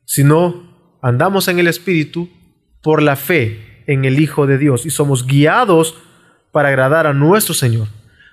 [0.06, 2.30] sino andamos en el Espíritu
[2.82, 5.96] por la fe en el Hijo de Dios y somos guiados
[6.52, 7.88] para agradar a nuestro Señor.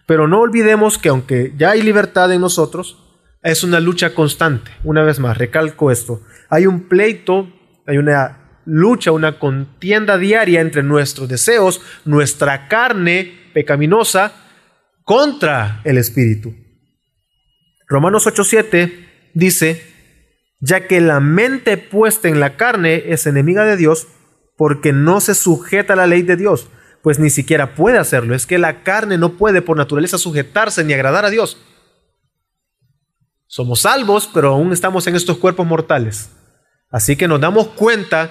[0.06, 3.07] Pero no olvidemos que aunque ya hay libertad en nosotros,
[3.42, 4.70] es una lucha constante.
[4.84, 6.22] Una vez más, recalco esto.
[6.48, 7.52] Hay un pleito,
[7.86, 14.32] hay una lucha, una contienda diaria entre nuestros deseos, nuestra carne pecaminosa,
[15.04, 16.54] contra el Espíritu.
[17.88, 19.82] Romanos 8:7 dice,
[20.60, 24.08] ya que la mente puesta en la carne es enemiga de Dios,
[24.56, 26.68] porque no se sujeta a la ley de Dios,
[27.02, 28.34] pues ni siquiera puede hacerlo.
[28.34, 31.58] Es que la carne no puede por naturaleza sujetarse ni agradar a Dios.
[33.48, 36.30] Somos salvos, pero aún estamos en estos cuerpos mortales.
[36.90, 38.30] Así que nos damos cuenta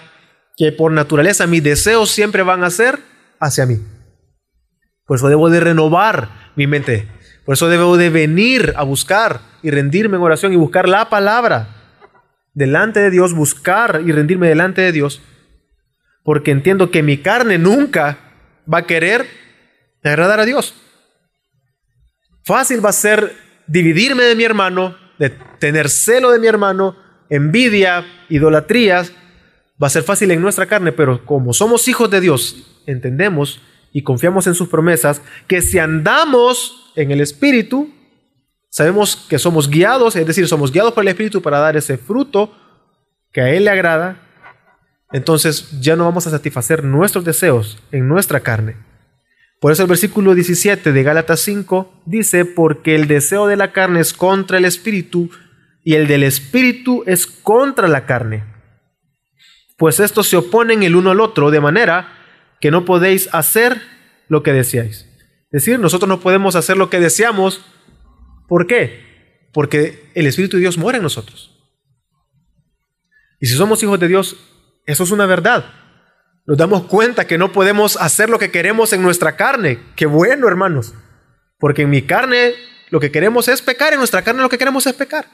[0.56, 3.00] que por naturaleza mis deseos siempre van a ser
[3.40, 3.80] hacia mí.
[5.06, 7.08] Por eso debo de renovar mi mente.
[7.46, 11.70] Por eso debo de venir a buscar y rendirme en oración y buscar la palabra
[12.54, 15.22] delante de Dios, buscar y rendirme delante de Dios.
[16.24, 18.18] Porque entiendo que mi carne nunca
[18.72, 19.28] va a querer
[20.04, 20.76] agradar a Dios.
[22.44, 23.36] Fácil va a ser
[23.68, 26.96] dividirme de mi hermano, de tener celo de mi hermano,
[27.30, 29.12] envidia, idolatrías,
[29.82, 33.62] va a ser fácil en nuestra carne, pero como somos hijos de Dios, entendemos
[33.94, 37.90] y confiamos en sus promesas, que si andamos en el Espíritu,
[38.70, 42.52] sabemos que somos guiados, es decir, somos guiados por el Espíritu para dar ese fruto
[43.32, 44.24] que a Él le agrada,
[45.12, 48.87] entonces ya no vamos a satisfacer nuestros deseos en nuestra carne.
[49.60, 54.02] Por eso el versículo 17 de Gálatas 5 dice, porque el deseo de la carne
[54.02, 55.32] es contra el espíritu
[55.84, 58.44] y el del espíritu es contra la carne.
[59.78, 62.14] Pues estos se oponen el uno al otro de manera
[62.60, 63.82] que no podéis hacer
[64.28, 65.08] lo que deseáis.
[65.52, 67.66] Es decir, nosotros no podemos hacer lo que deseamos.
[68.48, 69.50] ¿Por qué?
[69.54, 71.56] Porque el Espíritu de Dios mora en nosotros.
[73.40, 74.36] Y si somos hijos de Dios,
[74.86, 75.87] eso es una verdad
[76.48, 79.80] nos damos cuenta que no podemos hacer lo que queremos en nuestra carne.
[79.98, 80.94] Qué bueno, hermanos.
[81.60, 82.54] Porque en mi carne
[82.90, 85.26] lo que queremos es pecar, en nuestra carne lo que queremos es pecar.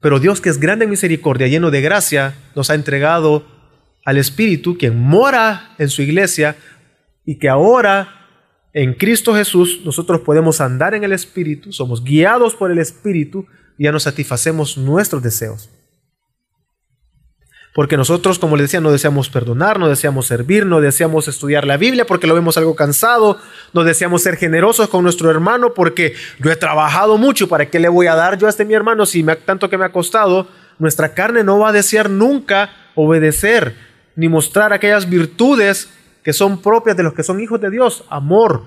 [0.00, 3.46] Pero Dios, que es grande en misericordia, lleno de gracia, nos ha entregado
[4.04, 6.56] al Espíritu, quien mora en su iglesia
[7.24, 8.26] y que ahora
[8.72, 13.46] en Cristo Jesús nosotros podemos andar en el Espíritu, somos guiados por el Espíritu
[13.78, 15.70] y ya nos satisfacemos nuestros deseos.
[17.74, 21.78] Porque nosotros, como les decía, no deseamos perdonar, no deseamos servir, no deseamos estudiar la
[21.78, 23.38] Biblia porque lo vemos algo cansado,
[23.72, 27.88] no deseamos ser generosos con nuestro hermano porque yo he trabajado mucho, ¿para qué le
[27.88, 30.48] voy a dar yo a este mi hermano si me, tanto que me ha costado?
[30.78, 33.74] Nuestra carne no va a desear nunca obedecer
[34.16, 35.88] ni mostrar aquellas virtudes
[36.22, 38.64] que son propias de los que son hijos de Dios, amor,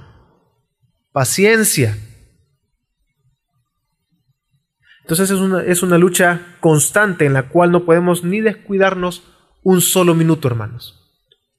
[1.11, 1.95] paciencia.
[5.05, 9.21] Entonces es una, es una lucha constante en la cual no podemos ni descuidarnos
[9.61, 10.99] un solo minuto, hermanos,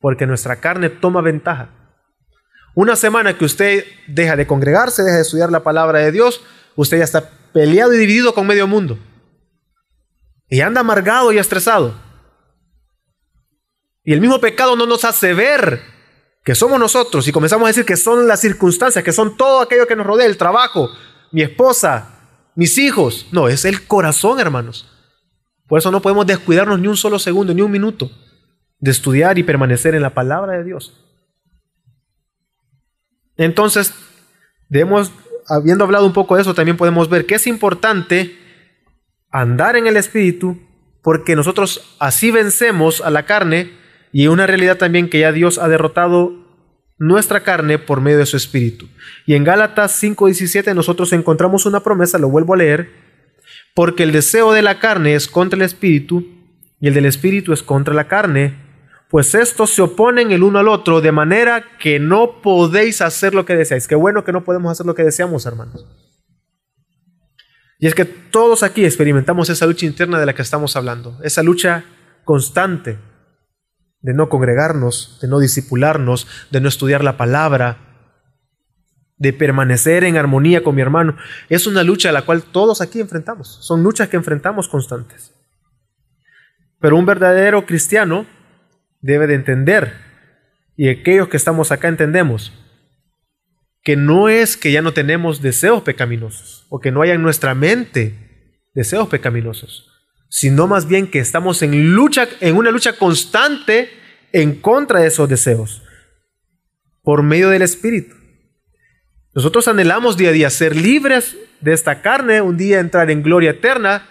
[0.01, 1.69] porque nuestra carne toma ventaja.
[2.75, 6.43] Una semana que usted deja de congregarse, deja de estudiar la palabra de Dios,
[6.75, 8.99] usted ya está peleado y dividido con medio mundo.
[10.49, 11.95] Y anda amargado y estresado.
[14.03, 15.83] Y el mismo pecado no nos hace ver
[16.43, 19.87] que somos nosotros y comenzamos a decir que son las circunstancias, que son todo aquello
[19.87, 20.91] que nos rodea, el trabajo,
[21.31, 22.16] mi esposa,
[22.57, 23.29] mis hijos.
[23.31, 24.91] No, es el corazón, hermanos.
[25.69, 28.11] Por eso no podemos descuidarnos ni un solo segundo, ni un minuto
[28.81, 31.01] de estudiar y permanecer en la palabra de Dios.
[33.37, 33.95] Entonces,
[34.69, 35.13] debemos,
[35.49, 38.37] habiendo hablado un poco de eso, también podemos ver que es importante
[39.31, 40.59] andar en el Espíritu,
[41.03, 43.73] porque nosotros así vencemos a la carne
[44.13, 46.46] y una realidad también que ya Dios ha derrotado
[46.99, 48.89] nuestra carne por medio de su Espíritu.
[49.27, 52.91] Y en Gálatas 5:17 nosotros encontramos una promesa, lo vuelvo a leer,
[53.75, 56.27] porque el deseo de la carne es contra el Espíritu
[56.81, 58.57] y el del Espíritu es contra la carne,
[59.09, 63.45] pues estos se oponen el uno al otro de manera que no podéis hacer lo
[63.45, 63.87] que deseáis.
[63.87, 65.87] Qué bueno que no podemos hacer lo que deseamos, hermanos.
[67.79, 71.43] Y es que todos aquí experimentamos esa lucha interna de la que estamos hablando, esa
[71.43, 71.85] lucha
[72.25, 72.99] constante
[74.07, 77.79] de no congregarnos, de no disipularnos, de no estudiar la palabra,
[79.17, 81.17] de permanecer en armonía con mi hermano.
[81.49, 83.59] Es una lucha a la cual todos aquí enfrentamos.
[83.63, 85.35] Son luchas que enfrentamos constantes.
[86.79, 88.27] Pero un verdadero cristiano
[89.01, 89.93] debe de entender,
[90.77, 92.53] y aquellos que estamos acá entendemos,
[93.83, 97.57] que no es que ya no tenemos deseos pecaminosos o que no haya en nuestra
[97.57, 99.96] mente deseos pecaminosos
[100.29, 103.91] sino más bien que estamos en lucha, en una lucha constante
[104.33, 105.83] en contra de esos deseos,
[107.03, 108.15] por medio del Espíritu.
[109.35, 113.51] Nosotros anhelamos día a día ser libres de esta carne, un día entrar en gloria
[113.51, 114.09] eterna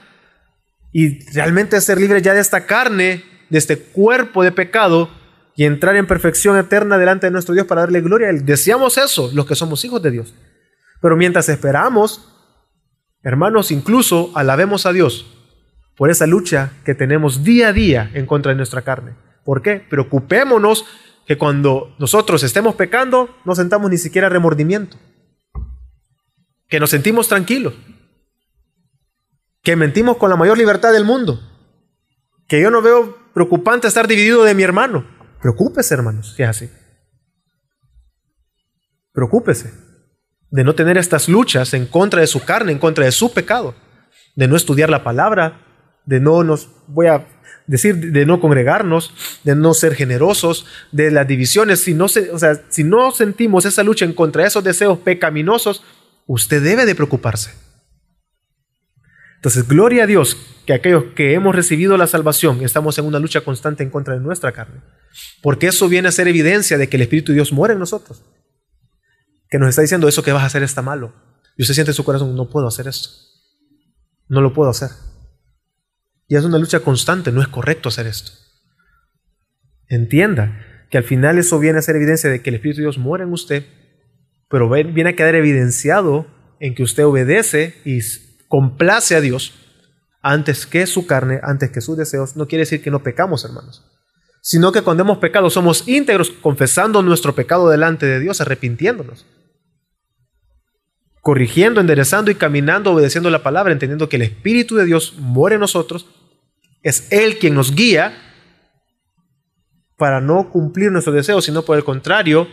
[0.91, 5.09] y realmente ser libres ya de esta carne, de este cuerpo de pecado
[5.55, 8.31] y entrar en perfección eterna delante de nuestro Dios para darle gloria.
[8.33, 10.33] Deseamos eso, los que somos hijos de Dios.
[11.01, 12.33] Pero mientras esperamos,
[13.23, 15.34] hermanos, incluso alabemos a Dios
[15.95, 19.15] por esa lucha que tenemos día a día en contra de nuestra carne.
[19.43, 19.75] ¿Por qué?
[19.89, 20.85] Preocupémonos
[21.25, 24.97] que cuando nosotros estemos pecando no sentamos ni siquiera remordimiento,
[26.67, 27.73] que nos sentimos tranquilos,
[29.61, 31.39] que mentimos con la mayor libertad del mundo,
[32.47, 35.07] que yo no veo preocupante estar dividido de mi hermano.
[35.41, 36.69] Preocúpese, hermanos, si es así.
[39.11, 39.73] Preocúpese
[40.51, 43.75] de no tener estas luchas en contra de su carne, en contra de su pecado,
[44.35, 45.61] de no estudiar la palabra,
[46.05, 47.27] de no nos, voy a
[47.67, 49.13] decir, de no congregarnos,
[49.43, 51.81] de no ser generosos, de las divisiones.
[51.81, 54.99] Si no, se, o sea, si no sentimos esa lucha en contra de esos deseos
[54.99, 55.83] pecaminosos,
[56.27, 57.51] usted debe de preocuparse.
[59.35, 63.41] Entonces, gloria a Dios que aquellos que hemos recibido la salvación estamos en una lucha
[63.41, 64.81] constante en contra de nuestra carne.
[65.43, 68.23] Porque eso viene a ser evidencia de que el Espíritu de Dios muere en nosotros.
[69.49, 71.13] Que nos está diciendo eso que vas a hacer está malo.
[71.57, 73.09] Y usted siente en su corazón, no puedo hacer esto.
[74.27, 74.89] No lo puedo hacer.
[76.27, 78.31] Y es una lucha constante, no es correcto hacer esto.
[79.87, 82.97] Entienda que al final eso viene a ser evidencia de que el Espíritu de Dios
[82.97, 83.65] muere en usted,
[84.49, 86.27] pero viene a quedar evidenciado
[86.59, 87.99] en que usted obedece y
[88.47, 89.53] complace a Dios
[90.21, 92.35] antes que su carne, antes que sus deseos.
[92.35, 93.85] No quiere decir que no pecamos, hermanos,
[94.41, 99.25] sino que cuando hemos pecado somos íntegros confesando nuestro pecado delante de Dios, arrepintiéndonos
[101.25, 105.61] corrigiendo, enderezando y caminando, obedeciendo la palabra, entendiendo que el Espíritu de Dios muere en
[105.61, 106.05] nosotros,
[106.85, 108.15] es Él quien nos guía
[109.97, 112.47] para no cumplir nuestros deseos, sino por el contrario,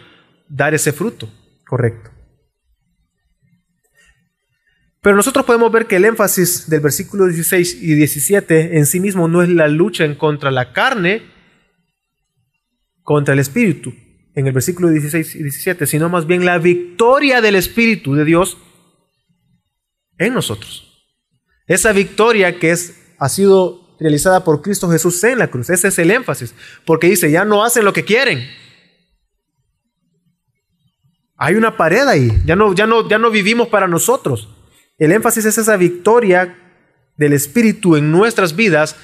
[0.48, 1.30] dar ese fruto
[1.66, 2.10] correcto.
[5.02, 9.28] Pero nosotros podemos ver que el énfasis del versículo 16 y 17 en sí mismo
[9.28, 11.30] no es la lucha contra la carne,
[13.02, 13.92] contra el espíritu,
[14.34, 18.56] en el versículo 16 y 17, sino más bien la victoria del Espíritu de Dios
[20.16, 21.06] en nosotros.
[21.66, 25.70] Esa victoria que es, ha sido realizada por Cristo Jesús en la cruz.
[25.70, 28.46] Ese es el énfasis, porque dice, ya no hacen lo que quieren.
[31.36, 34.48] Hay una pared ahí, ya no, ya no, ya no vivimos para nosotros.
[34.98, 36.56] El énfasis es esa victoria
[37.16, 38.96] del Espíritu en nuestras vidas,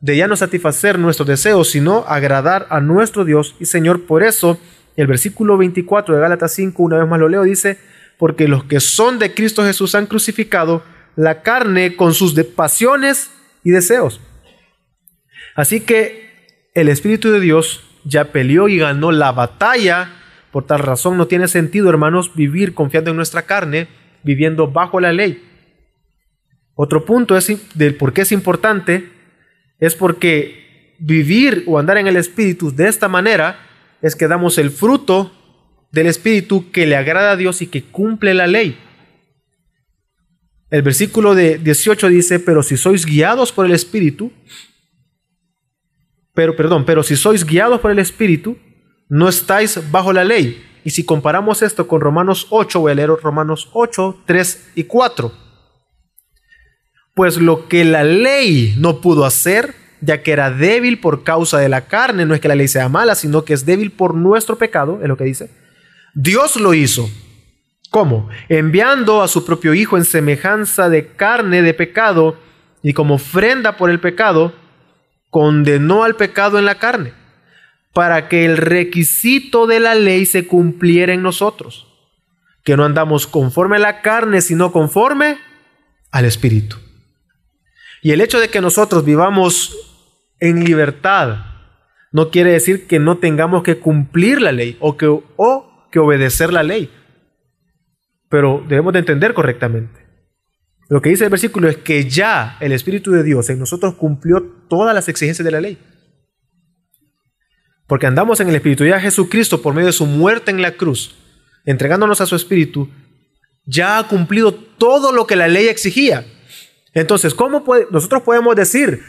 [0.00, 4.06] de ya no satisfacer nuestros deseos, sino agradar a nuestro Dios y Señor.
[4.06, 4.58] Por eso,
[4.96, 7.78] el versículo 24 de Gálatas 5, una vez más lo leo, dice,
[8.18, 10.82] porque los que son de Cristo Jesús han crucificado
[11.16, 13.30] la carne con sus pasiones
[13.64, 14.20] y deseos.
[15.58, 20.12] Así que el Espíritu de Dios ya peleó y ganó la batalla.
[20.52, 23.88] Por tal razón no tiene sentido, hermanos, vivir confiando en nuestra carne,
[24.22, 25.42] viviendo bajo la ley.
[26.76, 29.10] Otro punto es del por qué es importante
[29.80, 33.58] es porque vivir o andar en el Espíritu de esta manera
[34.00, 35.32] es que damos el fruto
[35.90, 38.78] del Espíritu que le agrada a Dios y que cumple la ley.
[40.70, 44.30] El versículo de 18 dice, pero si sois guiados por el Espíritu,
[46.38, 48.56] pero perdón, pero si sois guiados por el Espíritu,
[49.08, 50.64] no estáis bajo la ley.
[50.84, 55.32] Y si comparamos esto con Romanos 8, voy a leer Romanos 8, 3 y 4.
[57.16, 61.68] Pues lo que la ley no pudo hacer, ya que era débil por causa de
[61.68, 64.58] la carne, no es que la ley sea mala, sino que es débil por nuestro
[64.58, 65.50] pecado, es lo que dice.
[66.14, 67.10] Dios lo hizo.
[67.90, 68.28] ¿Cómo?
[68.48, 72.36] Enviando a su propio Hijo en semejanza de carne de pecado
[72.80, 74.52] y como ofrenda por el pecado,
[75.30, 77.12] condenó al pecado en la carne,
[77.92, 81.86] para que el requisito de la ley se cumpliera en nosotros,
[82.64, 85.38] que no andamos conforme a la carne, sino conforme
[86.10, 86.76] al Espíritu.
[88.02, 89.76] Y el hecho de que nosotros vivamos
[90.40, 91.46] en libertad
[92.12, 96.52] no quiere decir que no tengamos que cumplir la ley o que, o que obedecer
[96.52, 96.90] la ley.
[98.28, 100.07] Pero debemos de entender correctamente.
[100.88, 104.42] Lo que dice el versículo es que ya el Espíritu de Dios en nosotros cumplió
[104.68, 105.78] todas las exigencias de la ley.
[107.86, 108.84] Porque andamos en el Espíritu.
[108.84, 111.14] Ya Jesucristo, por medio de su muerte en la cruz,
[111.64, 112.88] entregándonos a su Espíritu,
[113.64, 116.26] ya ha cumplido todo lo que la ley exigía.
[116.94, 119.02] Entonces, ¿cómo nosotros podemos decir,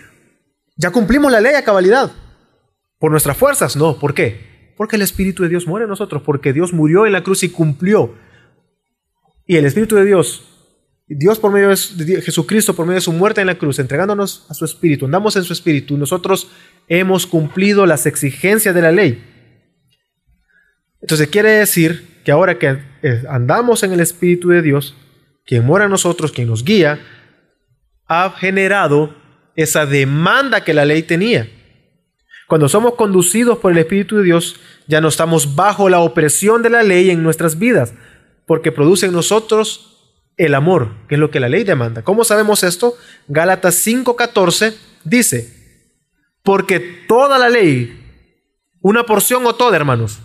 [0.75, 2.11] ya cumplimos la ley a cabalidad?
[2.99, 3.77] ¿Por nuestras fuerzas?
[3.77, 3.97] No.
[3.97, 4.73] ¿Por qué?
[4.75, 7.49] Porque el Espíritu de Dios muere en nosotros, porque Dios murió en la cruz y
[7.49, 8.15] cumplió.
[9.45, 10.58] Y el Espíritu de Dios,
[11.15, 14.53] Dios por medio de Jesucristo, por medio de su muerte en la cruz, entregándonos a
[14.53, 16.51] su Espíritu, andamos en su Espíritu, nosotros
[16.87, 19.23] hemos cumplido las exigencias de la ley.
[21.01, 24.95] Entonces quiere decir que ahora que eh, andamos en el Espíritu de Dios,
[25.45, 26.99] quien mora en nosotros, quien nos guía,
[28.05, 29.15] ha generado
[29.55, 31.49] esa demanda que la ley tenía.
[32.47, 36.69] Cuando somos conducidos por el Espíritu de Dios, ya no estamos bajo la opresión de
[36.69, 37.93] la ley en nuestras vidas,
[38.45, 39.88] porque produce en nosotros
[40.39, 42.01] el amor, que es lo que la ley demanda.
[42.01, 42.95] ¿Cómo sabemos esto?
[43.27, 44.73] Gálatas 5:14
[45.03, 45.53] dice,
[46.43, 48.01] porque toda la ley,
[48.79, 50.21] una porción o toda, hermanos,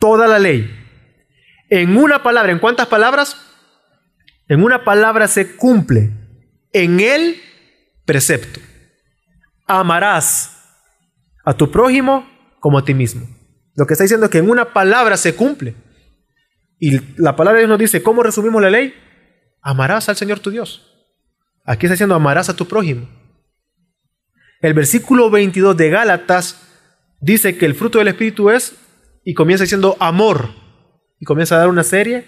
[0.00, 0.74] toda la ley,
[1.68, 3.36] en una palabra, ¿en cuántas palabras?
[4.48, 6.10] En una palabra se cumple
[6.72, 7.36] en el
[8.06, 8.60] precepto.
[9.66, 10.56] Amarás
[11.44, 12.26] a tu prójimo
[12.60, 13.28] como a ti mismo.
[13.76, 15.74] Lo que está diciendo es que en una palabra se cumple.
[16.78, 18.94] Y la palabra de Dios nos dice, ¿cómo resumimos la ley?
[19.64, 20.82] Amarás al Señor tu Dios.
[21.64, 23.08] Aquí está diciendo, amarás a tu prójimo.
[24.60, 26.60] El versículo 22 de Gálatas
[27.18, 28.76] dice que el fruto del Espíritu es,
[29.24, 30.50] y comienza diciendo amor,
[31.18, 32.26] y comienza a dar una serie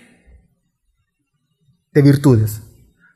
[1.93, 2.62] de virtudes.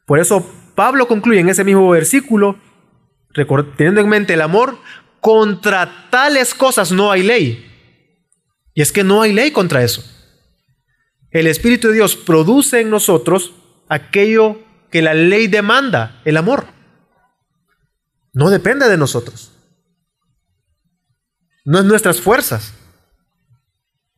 [0.07, 2.59] Por eso Pablo concluye en ese mismo versículo,
[3.79, 4.79] teniendo en mente el amor,
[5.21, 7.67] contra tales cosas no hay ley.
[8.75, 10.05] Y es que no hay ley contra eso.
[11.31, 13.55] El Espíritu de Dios produce en nosotros
[13.91, 14.59] aquello
[14.91, 16.65] que la ley demanda, el amor.
[18.33, 19.53] No depende de nosotros.
[21.67, 22.73] No es nuestras fuerzas.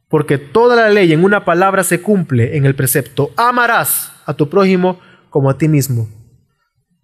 [0.08, 4.50] Porque toda la ley en una palabra se cumple en el precepto, amarás a tu
[4.50, 5.00] prójimo
[5.30, 6.08] como a ti mismo.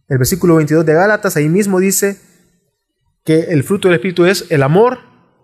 [0.08, 2.20] El versículo 22 de Gálatas ahí mismo dice
[3.24, 5.00] que el fruto del Espíritu es el amor.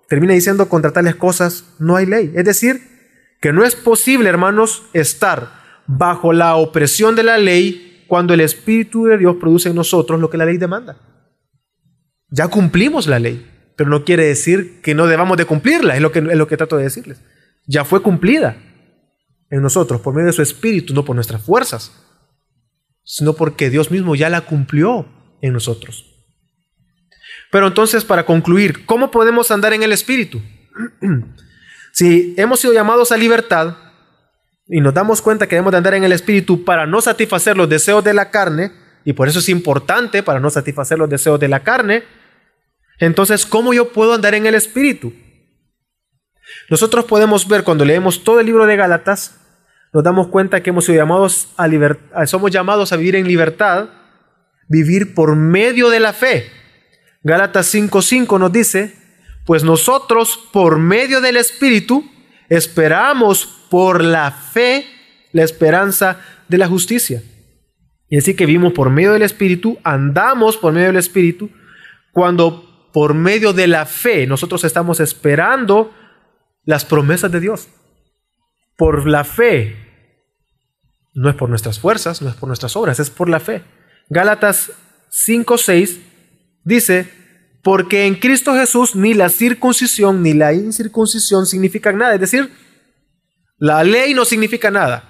[0.08, 2.32] Termina diciendo contra tales cosas no hay ley.
[2.34, 2.82] Es decir,
[3.40, 9.04] que no es posible, hermanos, estar bajo la opresión de la ley cuando el Espíritu
[9.04, 10.96] de Dios produce en nosotros lo que la ley demanda.
[12.28, 16.12] Ya cumplimos la ley, pero no quiere decir que no debamos de cumplirla, es lo
[16.12, 17.22] que, es lo que trato de decirles.
[17.66, 18.56] Ya fue cumplida
[19.50, 21.92] en nosotros por medio de su Espíritu, no por nuestras fuerzas
[23.04, 25.06] sino porque Dios mismo ya la cumplió
[25.42, 26.06] en nosotros.
[27.52, 30.42] Pero entonces, para concluir, ¿cómo podemos andar en el Espíritu?
[31.92, 33.76] si hemos sido llamados a libertad
[34.66, 37.68] y nos damos cuenta que debemos de andar en el Espíritu para no satisfacer los
[37.68, 38.72] deseos de la carne,
[39.04, 42.04] y por eso es importante para no satisfacer los deseos de la carne,
[43.00, 45.12] Entonces, ¿cómo yo puedo andar en el Espíritu?
[46.70, 49.40] Nosotros podemos ver cuando leemos todo el libro de Gálatas,
[49.92, 53.88] nos damos cuenta que hemos sido llamados a somos llamados a vivir en libertad,
[54.68, 56.50] vivir por medio de la fe.
[57.22, 58.94] Gálatas 5:5 nos dice,
[59.44, 62.08] pues nosotros por medio del Espíritu
[62.48, 64.86] esperamos por la fe
[65.34, 67.22] la esperanza de la justicia.
[68.08, 71.50] Y así que vivimos por medio del Espíritu, andamos por medio del Espíritu,
[72.12, 75.92] cuando por medio de la fe nosotros estamos esperando
[76.64, 77.68] las promesas de Dios.
[78.76, 79.76] Por la fe.
[81.14, 83.64] No es por nuestras fuerzas, no es por nuestras obras, es por la fe.
[84.08, 84.70] Gálatas
[85.10, 85.98] 5:6
[86.64, 87.10] dice,
[87.64, 92.14] porque en Cristo Jesús ni la circuncisión ni la incircuncisión significan nada.
[92.14, 92.52] Es decir,
[93.56, 95.08] la ley no significa nada.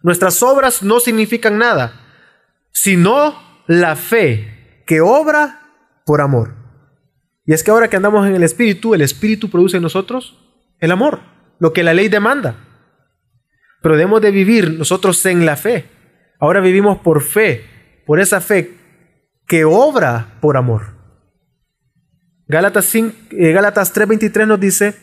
[0.00, 2.00] Nuestras obras no significan nada,
[2.70, 3.36] sino
[3.66, 5.60] la fe que obra
[6.06, 6.54] por amor.
[7.44, 10.38] Y es que ahora que andamos en el Espíritu, el Espíritu produce en nosotros
[10.78, 11.20] el amor,
[11.58, 12.64] lo que la ley demanda.
[13.82, 15.90] Pero debemos de vivir nosotros en la fe.
[16.38, 17.64] Ahora vivimos por fe,
[18.06, 18.76] por esa fe
[19.48, 20.97] que obra por amor.
[22.48, 24.96] Gálatas, eh, Gálatas 3:23 nos dice,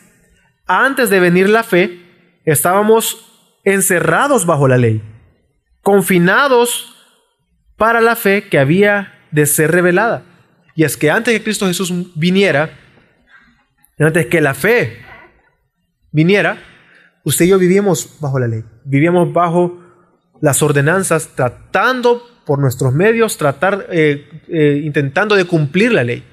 [0.66, 2.02] antes de venir la fe,
[2.44, 5.00] estábamos encerrados bajo la ley,
[5.80, 6.92] confinados
[7.76, 10.24] para la fe que había de ser revelada.
[10.74, 12.70] Y es que antes que Cristo Jesús viniera,
[13.98, 14.98] antes que la fe
[16.10, 16.58] viniera,
[17.24, 19.82] usted y yo vivíamos bajo la ley, vivíamos bajo
[20.40, 26.24] las ordenanzas, tratando por nuestros medios, tratar, eh, eh, intentando de cumplir la ley.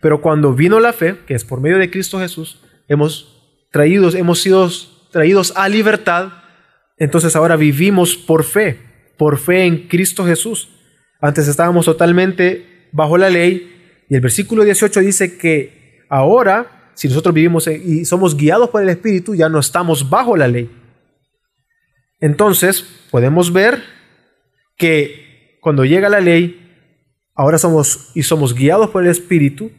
[0.00, 4.40] Pero cuando vino la fe, que es por medio de Cristo Jesús, hemos traídos, hemos
[4.40, 4.68] sido
[5.10, 6.32] traídos a libertad,
[6.98, 8.78] entonces ahora vivimos por fe,
[9.16, 10.68] por fe en Cristo Jesús.
[11.20, 17.34] Antes estábamos totalmente bajo la ley y el versículo 18 dice que ahora si nosotros
[17.34, 20.70] vivimos y somos guiados por el Espíritu, ya no estamos bajo la ley.
[22.20, 23.82] Entonces, podemos ver
[24.78, 26.58] que cuando llega la ley,
[27.34, 29.70] ahora somos y somos guiados por el Espíritu,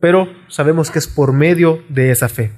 [0.00, 2.52] pero sabemos que es por medio de esa fe.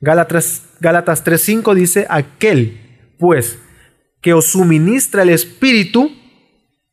[0.00, 3.58] Gálatas, Gálatas 3.5 dice, aquel, pues,
[4.20, 6.10] que os suministra el Espíritu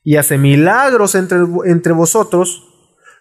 [0.03, 2.67] y hace milagros entre, entre vosotros,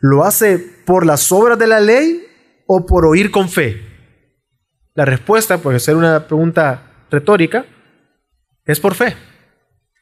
[0.00, 2.22] ¿lo hace por las obras de la ley
[2.66, 3.82] o por oír con fe?
[4.94, 7.64] La respuesta, puede ser una pregunta retórica,
[8.64, 9.16] es por fe.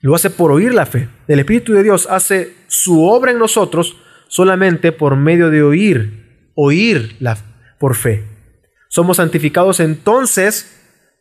[0.01, 1.09] Lo hace por oír la fe.
[1.29, 3.97] El Espíritu de Dios hace su obra en nosotros
[4.29, 6.26] solamente por medio de oír,
[6.57, 7.39] oír la,
[7.79, 8.25] por fe.
[8.89, 10.73] Somos santificados entonces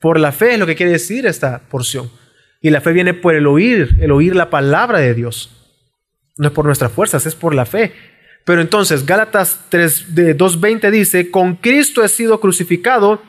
[0.01, 2.09] por la fe, es lo que quiere decir esta porción.
[2.61, 5.51] Y la fe viene por el oír, el oír la palabra de Dios.
[6.37, 7.93] No es por nuestras fuerzas, es por la fe.
[8.43, 13.21] Pero entonces Gálatas 2.20 dice, con Cristo he sido crucificado,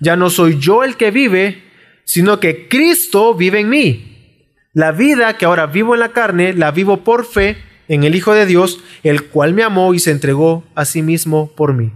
[0.00, 1.62] ya no soy yo el que vive,
[2.04, 4.52] sino que Cristo vive en mí.
[4.72, 7.56] La vida que ahora vivo en la carne, la vivo por fe
[7.88, 11.52] en el Hijo de Dios, el cual me amó y se entregó a sí mismo
[11.54, 11.92] por mí.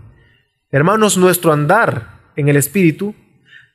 [0.70, 3.14] Hermanos, nuestro andar en el Espíritu,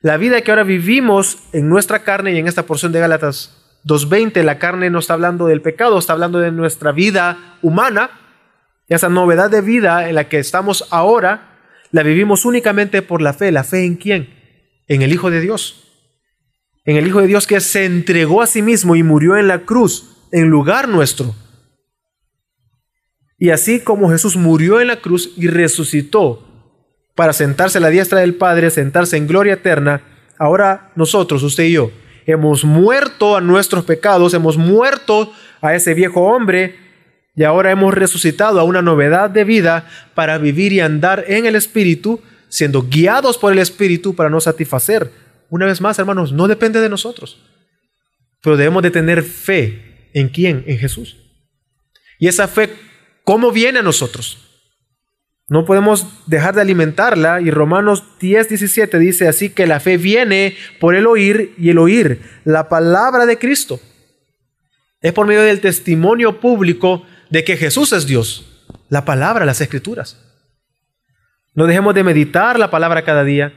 [0.00, 4.42] la vida que ahora vivimos en nuestra carne y en esta porción de Gálatas 2.20,
[4.42, 8.10] la carne no está hablando del pecado, está hablando de nuestra vida humana,
[8.88, 11.56] y esa novedad de vida en la que estamos ahora,
[11.90, 13.50] la vivimos únicamente por la fe.
[13.52, 14.28] ¿La fe en quién?
[14.86, 15.82] En el Hijo de Dios.
[16.84, 19.60] En el Hijo de Dios que se entregó a sí mismo y murió en la
[19.60, 21.34] cruz en lugar nuestro.
[23.38, 26.42] Y así como Jesús murió en la cruz y resucitó
[27.14, 30.02] para sentarse a la diestra del Padre, sentarse en gloria eterna,
[30.38, 31.90] ahora nosotros, usted y yo,
[32.26, 36.76] hemos muerto a nuestros pecados, hemos muerto a ese viejo hombre
[37.34, 41.54] y ahora hemos resucitado a una novedad de vida para vivir y andar en el
[41.54, 45.10] Espíritu, siendo guiados por el Espíritu para no satisfacer.
[45.50, 47.38] Una vez más, hermanos, no depende de nosotros.
[48.42, 50.10] Pero debemos de tener fe.
[50.14, 50.64] ¿En quién?
[50.66, 51.16] En Jesús.
[52.18, 52.70] Y esa fe,
[53.26, 54.38] ¿cómo viene a nosotros?
[55.48, 57.40] No podemos dejar de alimentarla.
[57.40, 61.78] Y Romanos 10, 17 dice así que la fe viene por el oír y el
[61.78, 63.80] oír la palabra de Cristo.
[65.00, 68.46] Es por medio del testimonio público de que Jesús es Dios,
[68.88, 70.18] la palabra, las escrituras.
[71.54, 73.52] No dejemos de meditar la palabra cada día.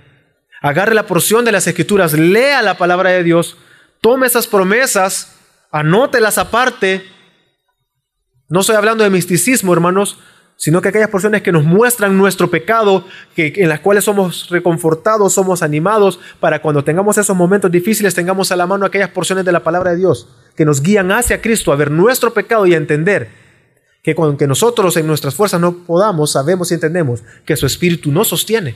[0.61, 3.57] Agarre la porción de las escrituras, lea la palabra de Dios,
[4.01, 5.37] tome esas promesas,
[5.71, 7.05] anótelas aparte.
[8.49, 10.17] No estoy hablando de misticismo, hermanos,
[10.59, 15.31] sino que aquellas porciones que nos muestran nuestro pecado, que, en las cuales somos reconfortados,
[15.31, 19.53] somos animados, para cuando tengamos esos momentos difíciles tengamos a la mano aquellas porciones de
[19.53, 20.27] la palabra de Dios
[20.57, 23.29] que nos guían hacia Cristo a ver nuestro pecado y a entender
[24.03, 28.11] Que con que nosotros en nuestras fuerzas no podamos, sabemos y entendemos que su Espíritu
[28.11, 28.75] nos sostiene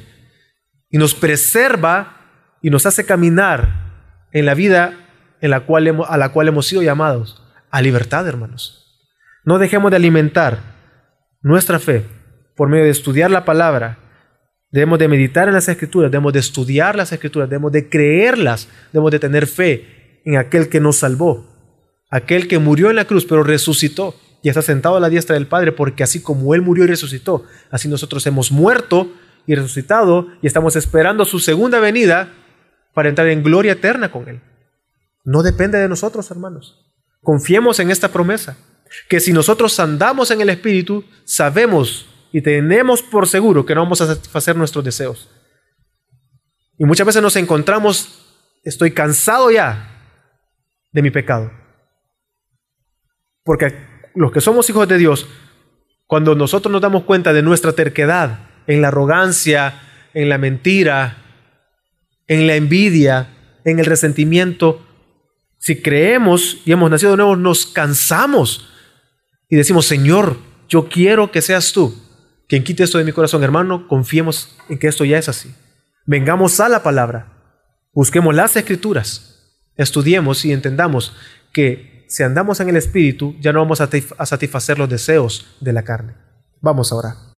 [0.90, 4.94] y nos preserva y nos hace caminar en la vida
[5.42, 5.48] a
[6.18, 8.83] la cual hemos sido llamados a libertad, hermanos.
[9.46, 10.60] No dejemos de alimentar
[11.42, 12.06] nuestra fe
[12.56, 14.00] por medio de estudiar la palabra.
[14.72, 19.12] Debemos de meditar en las escrituras, debemos de estudiar las escrituras, debemos de creerlas, debemos
[19.12, 21.46] de tener fe en aquel que nos salvó,
[22.10, 25.48] aquel que murió en la cruz pero resucitó y está sentado a la diestra del
[25.48, 29.12] Padre porque así como Él murió y resucitó, así nosotros hemos muerto
[29.46, 32.34] y resucitado y estamos esperando su segunda venida
[32.94, 34.42] para entrar en gloria eterna con Él.
[35.24, 36.80] No depende de nosotros, hermanos.
[37.22, 38.58] Confiemos en esta promesa,
[39.08, 44.02] que si nosotros andamos en el Espíritu, sabemos y tenemos por seguro que no vamos
[44.02, 45.30] a satisfacer nuestros deseos.
[46.78, 48.26] Y muchas veces nos encontramos,
[48.64, 49.90] estoy cansado ya
[50.92, 51.52] de mi pecado.
[53.44, 53.76] Porque
[54.16, 55.28] los que somos hijos de Dios,
[56.08, 59.82] cuando nosotros nos damos cuenta de nuestra terquedad en la arrogancia,
[60.14, 61.18] en la mentira,
[62.28, 63.30] en la envidia,
[63.66, 64.86] en el resentimiento,
[65.60, 68.73] si creemos y hemos nacido de nuevo, nos cansamos
[69.54, 70.38] y decimos, Señor,
[70.68, 71.96] yo quiero que seas tú
[72.48, 75.54] quien quite esto de mi corazón, hermano, confiemos en que esto ya es así.
[76.08, 77.34] Vengamos a la palabra,
[77.94, 81.16] busquemos las escrituras, estudiemos y entendamos
[81.54, 85.84] que si andamos en el Espíritu, ya no vamos a satisfacer los deseos de la
[85.84, 86.16] carne.
[86.62, 87.16] Vamos a orar.